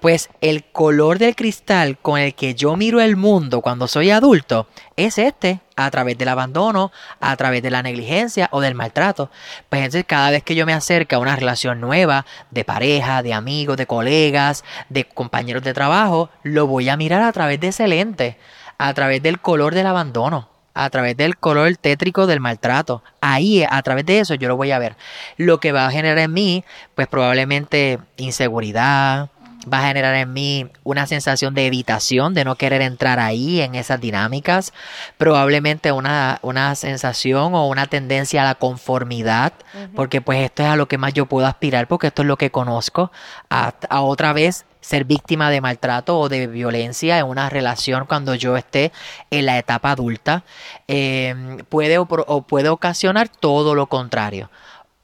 Pues 0.00 0.30
el 0.40 0.62
color 0.64 1.18
del 1.18 1.34
cristal 1.34 1.98
con 1.98 2.20
el 2.20 2.34
que 2.34 2.54
yo 2.54 2.76
miro 2.76 3.00
el 3.00 3.16
mundo 3.16 3.62
cuando 3.62 3.88
soy 3.88 4.10
adulto 4.10 4.68
es 4.96 5.18
este, 5.18 5.58
a 5.74 5.90
través 5.90 6.16
del 6.18 6.28
abandono, 6.28 6.92
a 7.18 7.36
través 7.36 7.64
de 7.64 7.70
la 7.72 7.82
negligencia 7.82 8.48
o 8.52 8.60
del 8.60 8.76
maltrato. 8.76 9.28
Pues 9.68 9.82
entonces 9.82 10.04
cada 10.06 10.30
vez 10.30 10.44
que 10.44 10.54
yo 10.54 10.66
me 10.66 10.72
acerco 10.72 11.16
a 11.16 11.18
una 11.18 11.34
relación 11.34 11.80
nueva, 11.80 12.24
de 12.52 12.64
pareja, 12.64 13.24
de 13.24 13.34
amigos, 13.34 13.76
de 13.76 13.86
colegas, 13.88 14.62
de 14.88 15.02
compañeros 15.04 15.64
de 15.64 15.74
trabajo, 15.74 16.30
lo 16.44 16.68
voy 16.68 16.88
a 16.88 16.96
mirar 16.96 17.22
a 17.22 17.32
través 17.32 17.58
de 17.58 17.68
ese 17.68 17.88
lente, 17.88 18.36
a 18.78 18.94
través 18.94 19.20
del 19.20 19.40
color 19.40 19.74
del 19.74 19.86
abandono 19.86 20.51
a 20.74 20.90
través 20.90 21.16
del 21.16 21.36
color 21.36 21.76
tétrico 21.76 22.26
del 22.26 22.40
maltrato. 22.40 23.02
Ahí, 23.20 23.64
a 23.68 23.82
través 23.82 24.06
de 24.06 24.20
eso, 24.20 24.34
yo 24.34 24.48
lo 24.48 24.56
voy 24.56 24.70
a 24.70 24.78
ver. 24.78 24.96
Lo 25.36 25.60
que 25.60 25.72
va 25.72 25.86
a 25.86 25.90
generar 25.90 26.18
en 26.18 26.32
mí, 26.32 26.64
pues 26.94 27.08
probablemente 27.08 27.98
inseguridad, 28.16 29.30
va 29.72 29.80
a 29.80 29.88
generar 29.88 30.14
en 30.14 30.32
mí 30.32 30.66
una 30.84 31.06
sensación 31.06 31.54
de 31.54 31.66
evitación, 31.66 32.34
de 32.34 32.44
no 32.44 32.56
querer 32.56 32.82
entrar 32.82 33.18
ahí 33.18 33.60
en 33.60 33.74
esas 33.74 34.00
dinámicas, 34.00 34.72
probablemente 35.18 35.92
una, 35.92 36.38
una 36.42 36.74
sensación 36.74 37.54
o 37.54 37.66
una 37.66 37.86
tendencia 37.86 38.42
a 38.42 38.44
la 38.44 38.54
conformidad, 38.54 39.52
porque 39.94 40.20
pues 40.20 40.40
esto 40.40 40.62
es 40.62 40.68
a 40.68 40.76
lo 40.76 40.88
que 40.88 40.98
más 40.98 41.14
yo 41.14 41.26
puedo 41.26 41.46
aspirar, 41.46 41.88
porque 41.88 42.08
esto 42.08 42.22
es 42.22 42.28
lo 42.28 42.36
que 42.36 42.50
conozco, 42.50 43.12
a, 43.50 43.72
otra 44.00 44.32
vez 44.32 44.64
ser 44.80 45.04
víctima 45.04 45.50
de 45.50 45.60
maltrato 45.60 46.18
o 46.18 46.28
de 46.28 46.48
violencia 46.48 47.18
en 47.18 47.26
una 47.26 47.48
relación 47.48 48.06
cuando 48.06 48.34
yo 48.34 48.56
esté 48.56 48.90
en 49.30 49.46
la 49.46 49.58
etapa 49.58 49.92
adulta, 49.92 50.42
eh, 50.88 51.62
puede 51.68 51.98
o 51.98 52.42
puede 52.42 52.68
ocasionar 52.68 53.28
todo 53.28 53.74
lo 53.76 53.86
contrario 53.86 54.50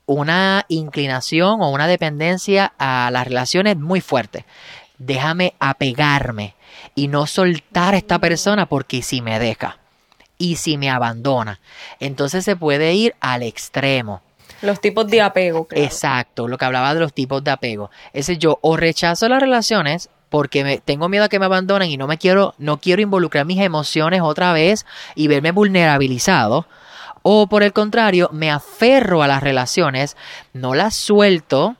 una 0.08 0.64
inclinación 0.68 1.60
o 1.60 1.68
una 1.68 1.86
dependencia 1.86 2.72
a 2.78 3.10
las 3.12 3.26
relaciones 3.26 3.76
muy 3.76 4.00
fuerte. 4.00 4.46
Déjame 4.96 5.54
apegarme 5.60 6.54
y 6.94 7.08
no 7.08 7.26
soltar 7.26 7.92
a 7.92 7.98
esta 7.98 8.18
persona 8.18 8.66
porque 8.66 9.02
si 9.02 9.20
me 9.20 9.38
deja 9.38 9.78
y 10.38 10.56
si 10.56 10.78
me 10.78 10.88
abandona, 10.88 11.60
entonces 12.00 12.42
se 12.44 12.56
puede 12.56 12.94
ir 12.94 13.14
al 13.20 13.42
extremo. 13.42 14.22
Los 14.62 14.80
tipos 14.80 15.06
de 15.08 15.20
apego. 15.20 15.68
Exacto, 15.72 16.48
lo 16.48 16.56
que 16.56 16.64
hablaba 16.64 16.94
de 16.94 17.00
los 17.00 17.12
tipos 17.12 17.44
de 17.44 17.50
apego. 17.50 17.90
Ese 18.14 18.38
yo 18.38 18.58
o 18.62 18.78
rechazo 18.78 19.28
las 19.28 19.40
relaciones 19.40 20.08
porque 20.30 20.64
me, 20.64 20.78
tengo 20.78 21.10
miedo 21.10 21.24
a 21.24 21.28
que 21.28 21.38
me 21.38 21.44
abandonen 21.44 21.90
y 21.90 21.98
no 21.98 22.06
me 22.06 22.16
quiero, 22.16 22.54
no 22.56 22.78
quiero 22.78 23.02
involucrar 23.02 23.44
mis 23.44 23.60
emociones 23.60 24.22
otra 24.22 24.54
vez 24.54 24.86
y 25.14 25.28
verme 25.28 25.52
vulnerabilizado 25.52 26.66
o 27.30 27.46
por 27.46 27.62
el 27.62 27.74
contrario, 27.74 28.30
me 28.32 28.50
aferro 28.50 29.22
a 29.22 29.28
las 29.28 29.42
relaciones, 29.42 30.16
no 30.54 30.74
las 30.74 30.94
suelto 30.94 31.76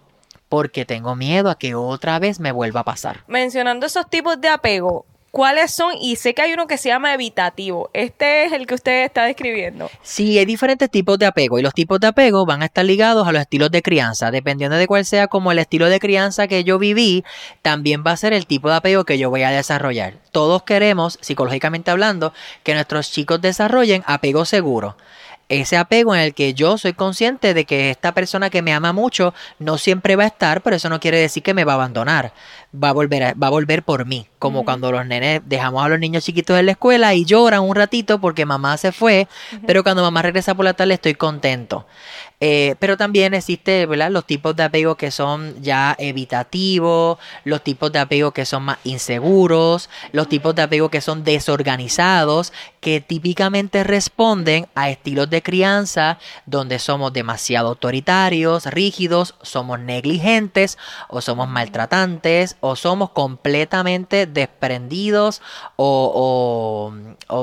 porque 0.51 0.85
tengo 0.85 1.17
miedo 1.17 1.49
a 1.49 1.57
que 1.57 1.75
otra 1.75 2.19
vez 2.19 2.39
me 2.39 2.53
vuelva 2.53 2.81
a 2.81 2.85
pasar. 2.85 3.25
Mencionando 3.29 3.87
esos 3.87 4.11
tipos 4.11 4.39
de 4.43 4.49
apego, 4.51 5.07
¿Cuáles 5.31 5.73
son? 5.73 5.93
Y 6.01 6.17
sé 6.17 6.33
que 6.33 6.41
hay 6.41 6.55
uno 6.55 6.67
que 6.67 6.79
se 6.79 6.89
llama 6.89 7.13
evitativo. 7.13 7.91
¿Este 7.93 8.47
es 8.47 8.53
el 8.53 8.67
que 8.67 8.75
usted 8.75 9.05
está 9.05 9.25
describiendo? 9.25 9.91
Sí, 10.03 10.39
hay 10.39 10.47
diferentes 10.47 10.91
tipos 10.91 11.19
de 11.19 11.27
apego 11.27 11.59
y 11.59 11.63
los 11.63 11.75
tipos 11.75 12.01
de 12.01 12.07
apego 12.07 12.47
van 12.47 12.63
a 12.63 12.65
estar 12.65 12.85
ligados 12.85 13.29
a 13.29 13.33
los 13.33 13.43
estilos 13.43 13.71
de 13.71 13.83
crianza. 13.83 14.31
Dependiendo 14.31 14.79
de 14.79 14.87
cuál 14.87 15.05
sea 15.05 15.29
como 15.29 15.53
el 15.53 15.59
estilo 15.59 15.91
de 15.91 16.01
crianza 16.01 16.49
que 16.49 16.65
yo 16.65 16.79
viví, 16.79 17.25
también 17.61 18.05
va 18.07 18.13
a 18.13 18.17
ser 18.17 18.33
el 18.33 18.47
tipo 18.47 18.71
de 18.71 18.77
apego 18.77 19.05
que 19.05 19.19
yo 19.19 19.29
voy 19.29 19.43
a 19.43 19.51
desarrollar. 19.51 20.15
Todos 20.33 20.63
queremos, 20.63 21.19
psicológicamente 21.21 21.91
hablando, 21.91 22.33
que 22.63 22.73
nuestros 22.73 23.13
chicos 23.13 23.41
desarrollen 23.43 24.03
apego 24.07 24.47
seguro 24.47 24.97
ese 25.49 25.77
apego 25.77 26.15
en 26.15 26.21
el 26.21 26.35
que 26.35 26.55
yo 26.55 26.79
soy 26.79 26.93
consciente 26.93 27.55
de 27.55 27.65
que 27.65 27.91
esta 27.91 28.13
persona 28.13 28.51
que 28.51 28.63
me 28.63 28.73
ama 28.73 28.93
mucho 28.93 29.35
no 29.59 29.79
siempre 29.79 30.17
va 30.17 30.25
a 30.25 30.29
estar, 30.29 30.63
pero 30.63 30.77
eso 30.77 30.89
no 30.89 31.01
quiere 31.01 31.19
decir 31.19 31.43
que 31.43 31.55
me 31.55 31.65
va 31.65 31.73
a 31.73 31.77
abandonar. 31.77 32.33
Va 32.75 32.91
a 32.91 32.93
volver, 32.93 33.35
va 33.43 33.47
a 33.47 33.51
volver 33.51 33.83
por 33.83 34.05
mí. 34.05 34.27
Como 34.39 34.65
cuando 34.65 34.93
los 34.93 35.05
nenes 35.07 35.41
dejamos 35.47 35.85
a 35.85 35.89
los 35.89 35.99
niños 35.99 36.25
chiquitos 36.25 36.59
en 36.59 36.67
la 36.67 36.73
escuela 36.73 37.15
y 37.15 37.25
lloran 37.25 37.63
un 37.63 37.75
ratito 37.75 38.21
porque 38.21 38.45
mamá 38.45 38.77
se 38.77 38.93
fue, 38.93 39.27
pero 39.67 39.83
cuando 39.83 40.03
mamá 40.03 40.23
regresa 40.23 40.55
por 40.55 40.65
la 40.65 40.75
tarde 40.75 40.95
estoy 40.95 41.15
contento. 41.15 41.87
Eh, 42.41 42.77
pero 42.79 42.97
también 42.97 43.35
existe, 43.35 43.85
¿verdad? 43.87 44.13
Los 44.13 44.25
tipos 44.25 44.55
de 44.55 44.63
apego 44.63 44.95
que 44.95 45.11
son 45.11 45.61
ya 45.61 45.97
evitativos, 45.99 47.19
los 47.43 47.65
tipos 47.65 47.91
de 47.91 47.99
apego 47.99 48.31
que 48.31 48.47
son 48.47 48.63
más 48.63 48.79
inseguros, 48.85 49.91
los 50.13 50.29
tipos 50.29 50.55
de 50.55 50.63
apego 50.63 50.89
que 50.89 51.01
son 51.01 51.25
desorganizados, 51.25 52.53
que 52.81 53.01
típicamente 53.01 53.83
responden 53.83 54.69
a 54.77 54.89
estilos 54.89 55.29
de 55.31 55.43
crianza 55.43 56.19
donde 56.47 56.79
somos 56.79 57.13
demasiado 57.13 57.71
autoritarios, 57.71 58.67
rígidos, 58.67 59.35
somos 59.43 59.81
negligentes 59.81 60.79
o 61.09 61.21
somos 61.21 61.49
maltratantes 61.49 62.57
o 62.61 62.77
somos 62.77 63.11
completamente 63.11 64.27
desprendidos 64.27 65.41
o, 65.77 66.93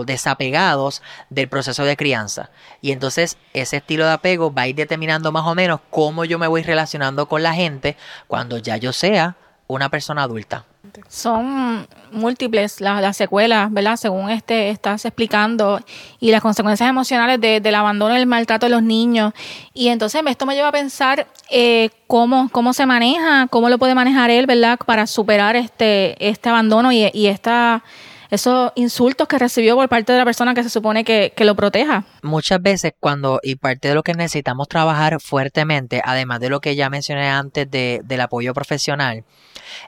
desapegados 0.06 1.02
del 1.30 1.50
proceso 1.50 1.84
de 1.84 1.98
crianza. 1.98 2.50
Y 2.82 2.92
entonces 2.92 3.38
ese 3.54 3.78
estilo 3.78 4.06
de 4.06 4.14
apego 4.14 4.54
va 4.54 4.64
a 4.64 4.68
ir 4.68 4.76
determinando 4.76 5.32
más 5.32 5.46
o 5.46 5.56
menos 5.56 5.80
cómo 5.90 6.26
yo 6.26 6.40
me 6.40 6.48
voy 6.48 6.64
relacionando 6.64 7.28
con 7.28 7.44
la 7.44 7.54
gente 7.54 7.98
cuando 8.28 8.58
ya 8.58 8.78
yo 8.78 8.94
sea 8.94 9.36
una 9.68 9.90
persona 9.90 10.24
adulta. 10.24 10.66
Son 11.08 11.88
múltiples 12.12 12.82
las, 12.82 13.18
secuelas, 13.18 13.72
¿verdad? 13.72 13.96
Según 13.96 14.30
este 14.30 14.70
estás 14.70 15.06
explicando, 15.06 15.80
y 16.20 16.32
las 16.32 16.42
consecuencias 16.42 16.90
emocionales 16.90 17.40
del 17.40 17.76
abandono 17.76 18.16
y 18.16 18.20
el 18.20 18.26
maltrato 18.26 18.66
de 18.66 18.72
los 18.72 18.84
niños. 18.84 19.34
Y 19.74 19.90
entonces 19.90 20.22
esto 20.26 20.46
me 20.46 20.56
lleva 20.56 20.70
a 20.70 20.72
pensar 20.72 21.28
eh, 21.50 21.90
cómo, 22.08 22.50
cómo 22.52 22.74
se 22.74 22.86
maneja, 22.86 23.48
cómo 23.50 23.70
lo 23.70 23.78
puede 23.78 23.96
manejar 23.96 24.30
él, 24.30 24.46
¿verdad? 24.46 24.80
Para 24.86 25.08
superar 25.08 25.56
este, 25.56 26.16
este 26.28 26.50
abandono 26.50 26.92
y 26.92 27.28
esta 27.28 27.84
esos 28.30 28.72
insultos 28.76 29.28
que 29.28 29.38
recibió 29.38 29.76
por 29.76 29.90
parte 29.90 30.14
de 30.14 30.20
la 30.20 30.26
persona 30.26 30.54
que 30.54 30.64
se 30.64 30.70
supone 30.70 31.04
que, 31.04 31.34
lo 31.46 31.56
proteja. 31.56 32.06
Muchas 32.24 32.60
veces 32.60 32.94
cuando, 33.00 33.40
y 33.44 33.56
parte 33.56 33.90
de 33.90 33.94
lo 33.94 34.02
que 34.02 34.16
necesitamos 34.16 34.68
trabajar 34.68 35.22
fuertemente, 35.22 36.02
además 36.04 36.40
de 36.40 36.50
lo 36.50 36.60
que 36.60 36.76
ya 36.76 36.90
mencioné 36.90 37.30
antes 37.30 37.70
de, 37.70 38.02
del 38.04 38.22
apoyo 38.22 38.54
profesional, 38.54 39.24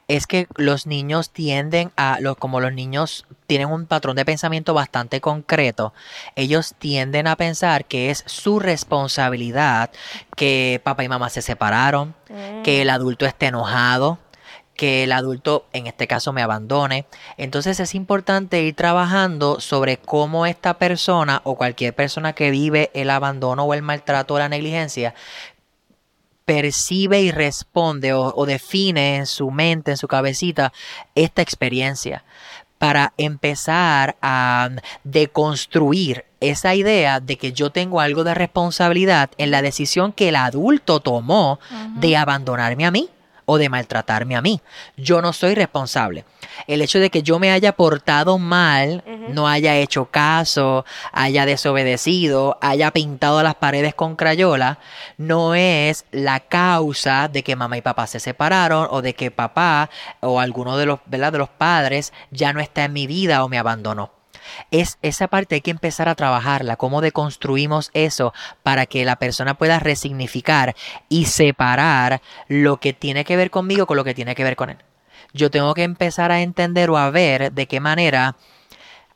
es 0.08 0.28
que 0.28 0.48
los 0.56 0.86
niños 0.86 1.32
tienden 1.32 1.92
a, 1.98 2.18
los, 2.20 2.38
como 2.38 2.60
los 2.60 2.74
niños 2.74 3.26
tienen 3.48 3.70
un 3.70 3.86
patrón 3.86 4.16
de 4.16 4.26
pensamiento 4.26 4.74
bastante 4.74 5.22
concreto, 5.22 5.94
ellos 6.36 6.76
tienden 6.78 7.28
a 7.28 7.36
pensar 7.36 7.86
que 7.86 8.10
es 8.10 8.24
su 8.28 8.60
responsabilidad 8.60 9.92
que 10.36 10.82
papá 10.84 11.04
y 11.04 11.10
mamá 11.10 11.30
se 11.30 11.42
separaron, 11.42 12.16
que 12.64 12.82
el 12.82 12.90
adulto 12.90 13.26
esté 13.26 13.48
enojado, 13.48 14.20
que 14.78 15.04
el 15.04 15.12
adulto, 15.12 15.66
en 15.74 15.88
este 15.88 16.08
caso, 16.08 16.32
me 16.32 16.42
abandone. 16.42 17.06
Entonces 17.36 17.82
es 17.82 17.96
importante 17.96 18.62
ir 18.62 18.76
trabajando 18.76 19.60
sobre 19.60 19.98
cómo 19.98 20.46
esta 20.46 20.76
persona 20.76 21.42
o 21.44 21.56
cualquier 21.56 21.94
persona 21.94 22.34
que 22.34 22.52
vive 22.52 22.92
el 22.94 23.10
abandono 23.10 23.66
o 23.66 23.74
el 23.74 23.82
maltrato 23.82 24.36
o 24.36 24.40
la 24.40 24.48
negligencia 24.48 25.14
percibe 26.46 27.22
y 27.22 27.32
responde 27.32 28.14
o, 28.14 28.34
o 28.34 28.46
define 28.46 29.18
en 29.18 29.26
su 29.26 29.52
mente, 29.52 29.92
en 29.92 29.98
su 29.98 30.08
cabecita, 30.08 30.72
esta 31.16 31.42
experiencia. 31.42 32.24
Para 32.78 33.14
empezar 33.18 34.16
a 34.22 34.70
deconstruir 35.04 36.26
esa 36.40 36.76
idea 36.76 37.20
de 37.20 37.38
que 37.38 37.52
yo 37.52 37.72
tengo 37.72 38.00
algo 38.00 38.24
de 38.24 38.36
responsabilidad 38.36 39.32
en 39.40 39.50
la 39.50 39.64
decisión 39.64 40.14
que 40.14 40.30
el 40.30 40.36
adulto 40.36 41.00
tomó 41.00 41.60
de 41.96 42.16
abandonarme 42.16 42.86
a 42.86 42.92
mí 42.92 43.10
o 43.50 43.58
de 43.58 43.70
maltratarme 43.70 44.36
a 44.36 44.42
mí. 44.42 44.62
Yo 44.98 45.22
no 45.22 45.32
soy 45.32 45.56
responsable. 45.56 46.26
El 46.68 46.82
hecho 46.82 47.00
de 47.00 47.10
que 47.10 47.24
yo 47.24 47.40
me 47.40 47.50
haya 47.50 47.72
portado 47.72 48.38
mal, 48.38 49.04
no 49.30 49.48
haya 49.48 49.78
hecho 49.78 50.06
caso, 50.06 50.86
haya 51.14 51.46
desobedecido, 51.46 52.58
haya 52.62 52.92
pintado 52.92 53.42
las 53.42 53.56
paredes 53.56 53.96
con 53.96 54.18
crayola, 54.18 54.80
no 55.18 55.56
es 55.56 56.06
la 56.12 56.42
causa 56.42 57.30
de 57.30 57.42
que 57.42 57.56
mamá 57.56 57.78
y 57.78 57.82
papá 57.82 58.06
se 58.06 58.20
separaron 58.20 58.90
o 58.92 59.02
de 59.02 59.16
que 59.16 59.32
papá 59.32 59.90
o 60.20 60.42
alguno 60.42 60.78
de 60.78 60.86
los, 60.86 61.00
de 61.06 61.18
los 61.32 61.50
padres 61.50 62.12
ya 62.32 62.52
no 62.52 62.60
está 62.60 62.84
en 62.84 62.94
mi 62.94 63.08
vida 63.08 63.46
o 63.46 63.50
me 63.50 63.58
abandonó 63.58 64.17
es 64.72 64.98
esa 65.02 65.28
parte 65.28 65.56
hay 65.56 65.62
que 65.62 65.72
empezar 65.72 66.10
a 66.10 66.16
trabajarla, 66.16 66.76
cómo 66.76 67.02
deconstruimos 67.02 67.92
eso 67.94 68.34
para 68.64 68.86
que 68.86 69.06
la 69.06 69.18
persona 69.18 69.58
pueda 69.58 69.80
resignificar 69.80 70.76
y 71.10 71.26
separar 71.26 72.22
lo 72.48 72.78
que 72.78 72.94
tiene 72.94 73.26
que 73.26 73.38
ver 73.38 73.52
conmigo 73.52 73.86
con 73.86 73.98
lo 73.98 74.04
que 74.04 74.14
tiene 74.14 74.36
que 74.36 74.44
ver 74.44 74.56
con 74.56 74.70
él. 74.70 74.78
yo 75.34 75.52
tengo 75.52 75.74
que 75.74 75.84
empezar 75.84 76.32
a 76.32 76.42
entender 76.42 76.90
o 76.90 76.98
a 76.98 77.10
ver 77.10 77.52
de 77.52 77.68
qué 77.68 77.80
manera 77.80 78.36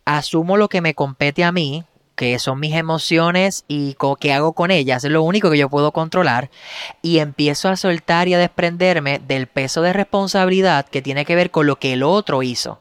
asumo 0.06 0.58
lo 0.58 0.70
que 0.70 0.82
me 0.82 0.94
compete 0.94 1.44
a 1.44 1.52
mí, 1.52 1.86
que 2.16 2.38
son 2.38 2.60
mis 2.60 2.76
emociones 2.76 3.66
y 3.68 3.96
qué 4.20 4.34
hago 4.34 4.54
con 4.54 4.72
ellas, 4.72 5.04
es 5.04 5.12
lo 5.12 5.24
único 5.24 5.50
que 5.50 5.58
yo 5.58 5.70
puedo 5.70 5.92
controlar, 5.92 6.52
y 7.02 7.20
empiezo 7.20 7.70
a 7.70 7.76
soltar 7.76 8.28
y 8.28 8.34
a 8.34 8.38
desprenderme 8.38 9.20
del 9.20 9.48
peso 9.48 9.82
de 9.82 9.94
responsabilidad 9.94 10.86
que 10.88 11.02
tiene 11.02 11.26
que 11.26 11.36
ver 11.36 11.52
con 11.52 11.66
lo 11.66 11.78
que 11.78 11.94
el 11.94 12.04
otro 12.04 12.44
hizo, 12.44 12.80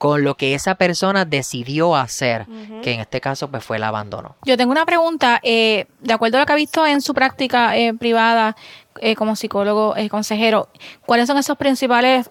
con 0.00 0.24
lo 0.24 0.34
que 0.34 0.54
esa 0.54 0.76
persona 0.76 1.26
decidió 1.26 1.94
hacer, 1.94 2.46
que 2.82 2.94
en 2.94 3.00
este 3.00 3.20
caso 3.20 3.50
pues 3.50 3.62
fue 3.62 3.76
el 3.76 3.84
abandono. 3.84 4.34
Yo 4.46 4.56
tengo 4.56 4.72
una 4.72 4.86
pregunta, 4.86 5.40
eh, 5.42 5.88
de 6.00 6.14
acuerdo 6.14 6.38
a 6.38 6.40
lo 6.40 6.46
que 6.46 6.52
ha 6.54 6.56
visto 6.56 6.86
en 6.86 7.02
su 7.02 7.12
práctica 7.12 7.76
eh, 7.76 7.92
privada 7.92 8.56
eh, 9.02 9.14
como 9.14 9.36
psicólogo 9.36 9.94
consejero, 10.10 10.70
¿cuáles 11.04 11.26
son 11.26 11.36
esos 11.36 11.58
principales 11.58 12.30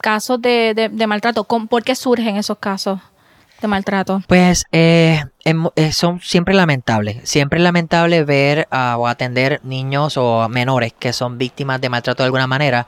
casos 0.00 0.40
de, 0.40 0.90
de 0.90 1.06
maltrato? 1.06 1.44
¿Por 1.44 1.84
qué 1.84 1.94
surgen 1.94 2.36
esos 2.36 2.56
casos? 2.56 2.98
de 3.64 3.68
maltrato? 3.68 4.22
Pues 4.26 4.64
eh, 4.72 5.20
eh, 5.22 5.24
son 5.92 6.20
siempre 6.20 6.54
lamentables. 6.54 7.28
Siempre 7.28 7.58
es 7.58 7.62
lamentable 7.62 8.24
ver 8.24 8.66
o 8.70 9.06
atender 9.06 9.60
niños 9.62 10.16
o 10.16 10.48
menores 10.48 10.94
que 10.98 11.12
son 11.12 11.36
víctimas 11.36 11.80
de 11.80 11.90
maltrato 11.90 12.22
de 12.22 12.26
alguna 12.26 12.46
manera. 12.46 12.86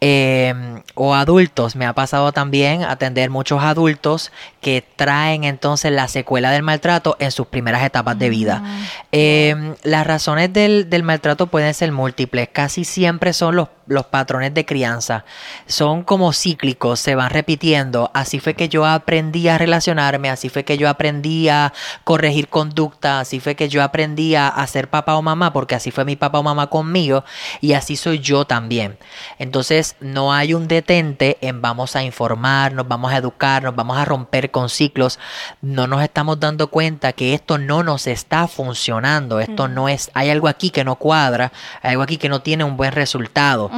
Em, 0.00 0.82
o 0.94 1.14
adultos. 1.14 1.74
Me 1.74 1.86
ha 1.86 1.92
pasado 1.92 2.32
también 2.32 2.84
atender 2.84 3.30
muchos 3.30 3.62
adultos 3.62 4.30
que 4.60 4.84
traen 4.96 5.44
entonces 5.44 5.92
la 5.92 6.08
secuela 6.08 6.50
del 6.50 6.62
maltrato 6.62 7.16
en 7.18 7.30
sus 7.30 7.48
primeras 7.48 7.82
etapas 7.82 8.18
de 8.18 8.30
vida. 8.30 8.62
Ah, 8.64 8.86
em, 9.12 9.74
las 9.82 10.06
razones 10.06 10.52
del, 10.52 10.88
del, 10.88 11.02
maltrato 11.02 11.48
pueden 11.48 11.74
ser 11.74 11.92
múltiples. 11.92 12.48
Casi 12.52 12.84
siempre 12.84 13.32
son 13.32 13.56
los, 13.56 13.68
los 13.86 14.06
patrones 14.06 14.54
de 14.54 14.64
crianza. 14.64 15.24
Son 15.66 16.02
como 16.02 16.32
cíclicos, 16.32 17.00
se 17.00 17.14
van 17.14 17.30
repitiendo. 17.30 18.10
Así 18.14 18.40
fue 18.40 18.54
que 18.54 18.68
yo 18.68 18.84
aprendí 18.84 19.48
a 19.48 19.58
relacionarme, 19.58 20.30
así 20.30 20.48
fue 20.48 20.64
que 20.64 20.78
yo 20.78 20.88
aprendí 20.88 21.48
a 21.48 21.72
corregir 22.04 22.48
conducta, 22.48 23.20
así 23.20 23.40
fue 23.40 23.54
que 23.54 23.68
yo 23.68 23.82
aprendí 23.82 24.34
a, 24.34 24.66
ser 24.66 24.88
papá 24.90 25.16
o 25.16 25.22
mamá, 25.22 25.52
porque 25.52 25.74
así 25.74 25.90
fue 25.90 26.04
mi 26.04 26.16
papá 26.16 26.38
o 26.38 26.42
mamá 26.42 26.68
conmigo 26.68 27.24
y 27.60 27.72
así 27.72 27.96
soy 27.96 28.18
yo 28.18 28.44
también. 28.44 28.98
Entonces 29.38 29.96
no 30.00 30.32
hay 30.32 30.54
un 30.54 30.68
detente 30.68 31.38
en 31.40 31.62
vamos 31.62 31.96
a 31.96 32.02
informar, 32.02 32.72
nos 32.72 32.88
vamos 32.88 33.12
a 33.12 33.16
educar, 33.16 33.62
nos 33.62 33.74
vamos 33.74 33.96
a 33.96 34.04
romper 34.04 34.50
con 34.50 34.68
ciclos, 34.68 35.18
no 35.60 35.86
nos 35.86 36.02
estamos 36.02 36.40
dando 36.40 36.68
cuenta 36.68 37.12
que 37.12 37.34
esto 37.34 37.58
no 37.58 37.82
nos 37.82 38.06
está 38.06 38.48
funcionando, 38.48 39.40
esto 39.40 39.68
no 39.68 39.88
es, 39.88 40.10
hay 40.14 40.30
algo 40.30 40.48
aquí 40.48 40.70
que 40.70 40.84
no 40.84 40.96
cuadra, 40.96 41.52
hay 41.82 41.92
algo 41.92 42.02
aquí 42.02 42.16
que 42.16 42.28
no 42.28 42.40
tiene 42.40 42.64
un 42.64 42.76
buen 42.76 42.92
resultado. 42.92 43.70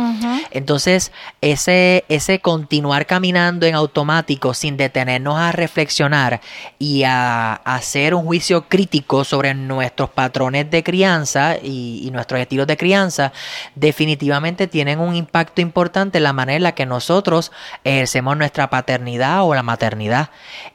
Entonces 0.50 1.12
ese, 1.40 2.04
ese 2.08 2.40
continuar 2.40 3.06
caminando 3.06 3.66
en 3.66 3.75
automático 3.75 4.54
sin 4.54 4.76
detenernos 4.76 5.38
a 5.38 5.52
reflexionar 5.52 6.40
y 6.78 7.02
a 7.04 7.54
hacer 7.54 8.07
un 8.14 8.24
juicio 8.24 8.68
crítico 8.68 9.24
sobre 9.24 9.54
nuestros 9.54 10.10
patrones 10.10 10.70
de 10.70 10.82
crianza 10.82 11.56
y, 11.62 12.08
nuestros 12.12 12.40
estilos 12.40 12.66
de 12.66 12.76
crianza, 12.76 13.32
definitivamente 13.74 14.66
tienen 14.66 14.98
un 14.98 15.14
impacto 15.14 15.60
importante 15.60 16.18
en 16.18 16.24
la 16.24 16.32
manera 16.32 16.56
en 16.56 16.62
la 16.62 16.72
que 16.72 16.86
nosotros 16.86 17.52
ejercemos 17.84 18.36
nuestra 18.36 18.70
paternidad 18.70 19.44
o 19.44 19.54
la 19.54 19.62
maternidad. 19.62 20.30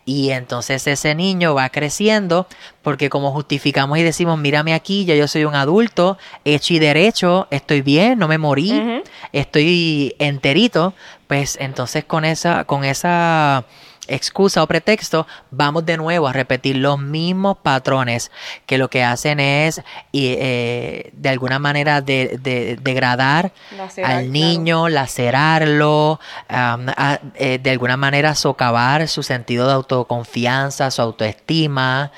Y 0.06 0.30
entonces 0.30 0.86
ese 0.88 1.16
niño 1.16 1.56
va 1.56 1.70
creciendo 1.70 2.48
porque 2.82 3.10
como 3.10 3.32
justificamos 3.32 3.98
y 3.98 4.04
decimos, 4.04 4.38
mírame 4.38 4.74
aquí, 4.74 5.06
ya 5.06 5.16
yo 5.16 5.28
soy 5.28 5.46
un 5.46 5.56
adulto, 5.56 6.18
hecho 6.46 6.74
y 6.74 6.80
derecho, 6.80 7.48
estoy 7.50 7.82
bien, 7.82 8.20
no 8.20 8.28
me 8.28 8.38
morí, 8.38 9.02
estoy 9.32 10.16
enterito, 10.20 10.94
pues 11.28 11.58
entonces 11.60 12.04
con 12.04 12.26
esa, 12.26 12.66
con 12.66 12.84
esa 12.84 13.66
excusa 14.08 14.64
o 14.64 14.68
pretexto, 14.68 15.28
vamos 15.52 15.86
de 15.86 15.98
nuevo 15.98 16.28
a 16.28 16.34
repetir 16.34 16.78
los 16.78 17.00
mismos 17.00 17.58
patrones 17.58 18.32
que 18.66 18.78
lo 18.78 18.90
que 18.90 19.04
hacen 19.04 19.40
es 19.40 19.82
eh, 20.14 21.12
de 21.14 21.30
alguna 21.30 21.60
manera 21.60 22.02
de, 22.02 22.78
degradar 22.82 23.52
al 24.04 24.32
niño, 24.32 24.90
lacerarlo, 24.90 26.20
eh, 27.36 27.60
de 27.62 27.70
alguna 27.70 27.98
manera 27.98 28.36
socavar 28.36 29.08
su 29.08 29.24
sentido 29.24 29.68
de 29.68 29.74
autoconfianza, 29.74 30.92
su 30.92 31.02
autoestima 31.02 32.12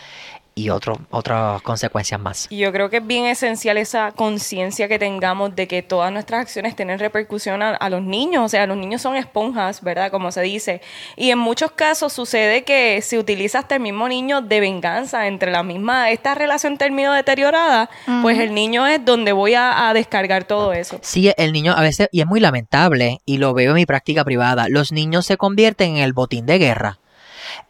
y 0.57 0.69
otro, 0.69 0.97
otras 1.11 1.61
consecuencias 1.61 2.19
más. 2.19 2.47
Y 2.49 2.59
yo 2.59 2.71
creo 2.71 2.89
que 2.89 2.97
es 2.97 3.05
bien 3.05 3.25
esencial 3.25 3.77
esa 3.77 4.13
conciencia 4.13 4.87
que 4.87 4.97
tengamos 4.97 5.53
de 5.53 5.67
que 5.67 5.81
todas 5.81 6.13
nuestras 6.13 6.41
acciones 6.41 6.77
tienen 6.77 6.97
repercusión 6.97 7.61
a, 7.61 7.89
los 7.89 8.01
niños. 8.01 8.45
O 8.45 8.49
sea, 8.49 8.65
los 8.65 8.77
niños 8.77 9.01
son 9.01 9.17
esponjas, 9.17 9.83
¿verdad? 9.83 10.09
Como 10.11 10.31
se 10.31 10.41
dice. 10.41 10.81
Y 11.17 11.29
en 11.29 11.39
muchos 11.39 11.71
casos 11.71 12.13
sucede 12.13 12.63
que 12.63 13.01
se 13.01 13.19
utiliza 13.19 13.59
hasta 13.59 13.75
el 13.75 13.81
mismo 13.81 14.07
niño 14.07 14.41
de 14.41 14.61
venganza 14.61 15.27
entre 15.27 15.51
la 15.51 15.61
misma, 15.61 16.09
esta 16.09 16.35
relación 16.35 16.77
terminó 16.77 17.11
deteriorada, 17.13 17.89
pues 18.21 18.39
el 18.39 18.53
niño 18.53 18.87
es 18.87 19.03
donde 19.03 19.33
voy 19.33 19.55
a, 19.55 19.89
a 19.89 19.93
descargar 19.93 20.45
todo 20.45 20.71
eso. 20.71 20.99
Sí, 21.01 21.31
el 21.37 21.51
niño 21.51 21.73
a 21.75 21.81
veces, 21.81 22.07
y 22.11 22.21
es 22.21 22.27
muy 22.27 22.39
lamentable, 22.39 23.19
y 23.25 23.37
lo 23.37 23.53
veo 23.53 23.71
en 23.71 23.75
mi 23.75 23.85
práctica 23.85 24.23
privada, 24.23 24.67
los 24.69 24.91
niños 24.91 25.25
se 25.25 25.37
convierten 25.37 25.97
en 25.97 26.03
el 26.03 26.13
botín 26.13 26.45
de 26.45 26.57
guerra 26.59 26.99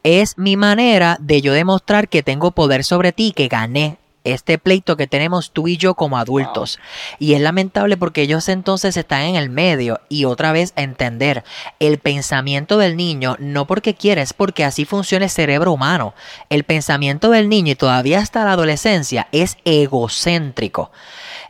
es 0.03 0.37
mi 0.37 0.57
manera 0.57 1.17
de 1.19 1.41
yo 1.41 1.53
demostrar 1.53 2.09
que 2.09 2.23
tengo 2.23 2.51
poder 2.51 2.83
sobre 2.83 3.11
ti, 3.11 3.33
que 3.35 3.47
gané 3.47 3.97
este 4.25 4.57
pleito 4.57 4.97
que 4.97 5.07
tenemos 5.07 5.51
tú 5.51 5.67
y 5.67 5.77
yo 5.77 5.93
como 5.93 6.17
adultos. 6.17 6.79
Y 7.19 7.33
es 7.33 7.41
lamentable 7.41 7.95
porque 7.95 8.23
ellos 8.23 8.49
entonces 8.49 8.97
están 8.97 9.21
en 9.21 9.35
el 9.35 9.49
medio 9.49 10.01
y 10.09 10.25
otra 10.25 10.51
vez 10.51 10.73
entender 10.75 11.43
el 11.79 11.99
pensamiento 11.99 12.77
del 12.77 12.97
niño, 12.97 13.37
no 13.39 13.67
porque 13.67 13.93
quiere, 13.93 14.21
es 14.21 14.33
porque 14.33 14.65
así 14.65 14.83
funciona 14.83 15.25
el 15.25 15.31
cerebro 15.31 15.71
humano. 15.71 16.13
El 16.49 16.63
pensamiento 16.63 17.29
del 17.29 17.47
niño 17.47 17.71
y 17.71 17.75
todavía 17.75 18.19
hasta 18.19 18.43
la 18.43 18.53
adolescencia 18.53 19.27
es 19.31 19.57
egocéntrico. 19.63 20.91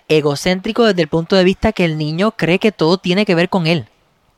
Egocéntrico 0.08 0.86
desde 0.86 1.02
el 1.02 1.08
punto 1.08 1.36
de 1.36 1.44
vista 1.44 1.72
que 1.72 1.86
el 1.86 1.98
niño 1.98 2.32
cree 2.32 2.60
que 2.60 2.72
todo 2.72 3.00
tiene 3.00 3.26
que 3.26 3.34
ver 3.34 3.50
con 3.50 3.66
él 3.66 3.88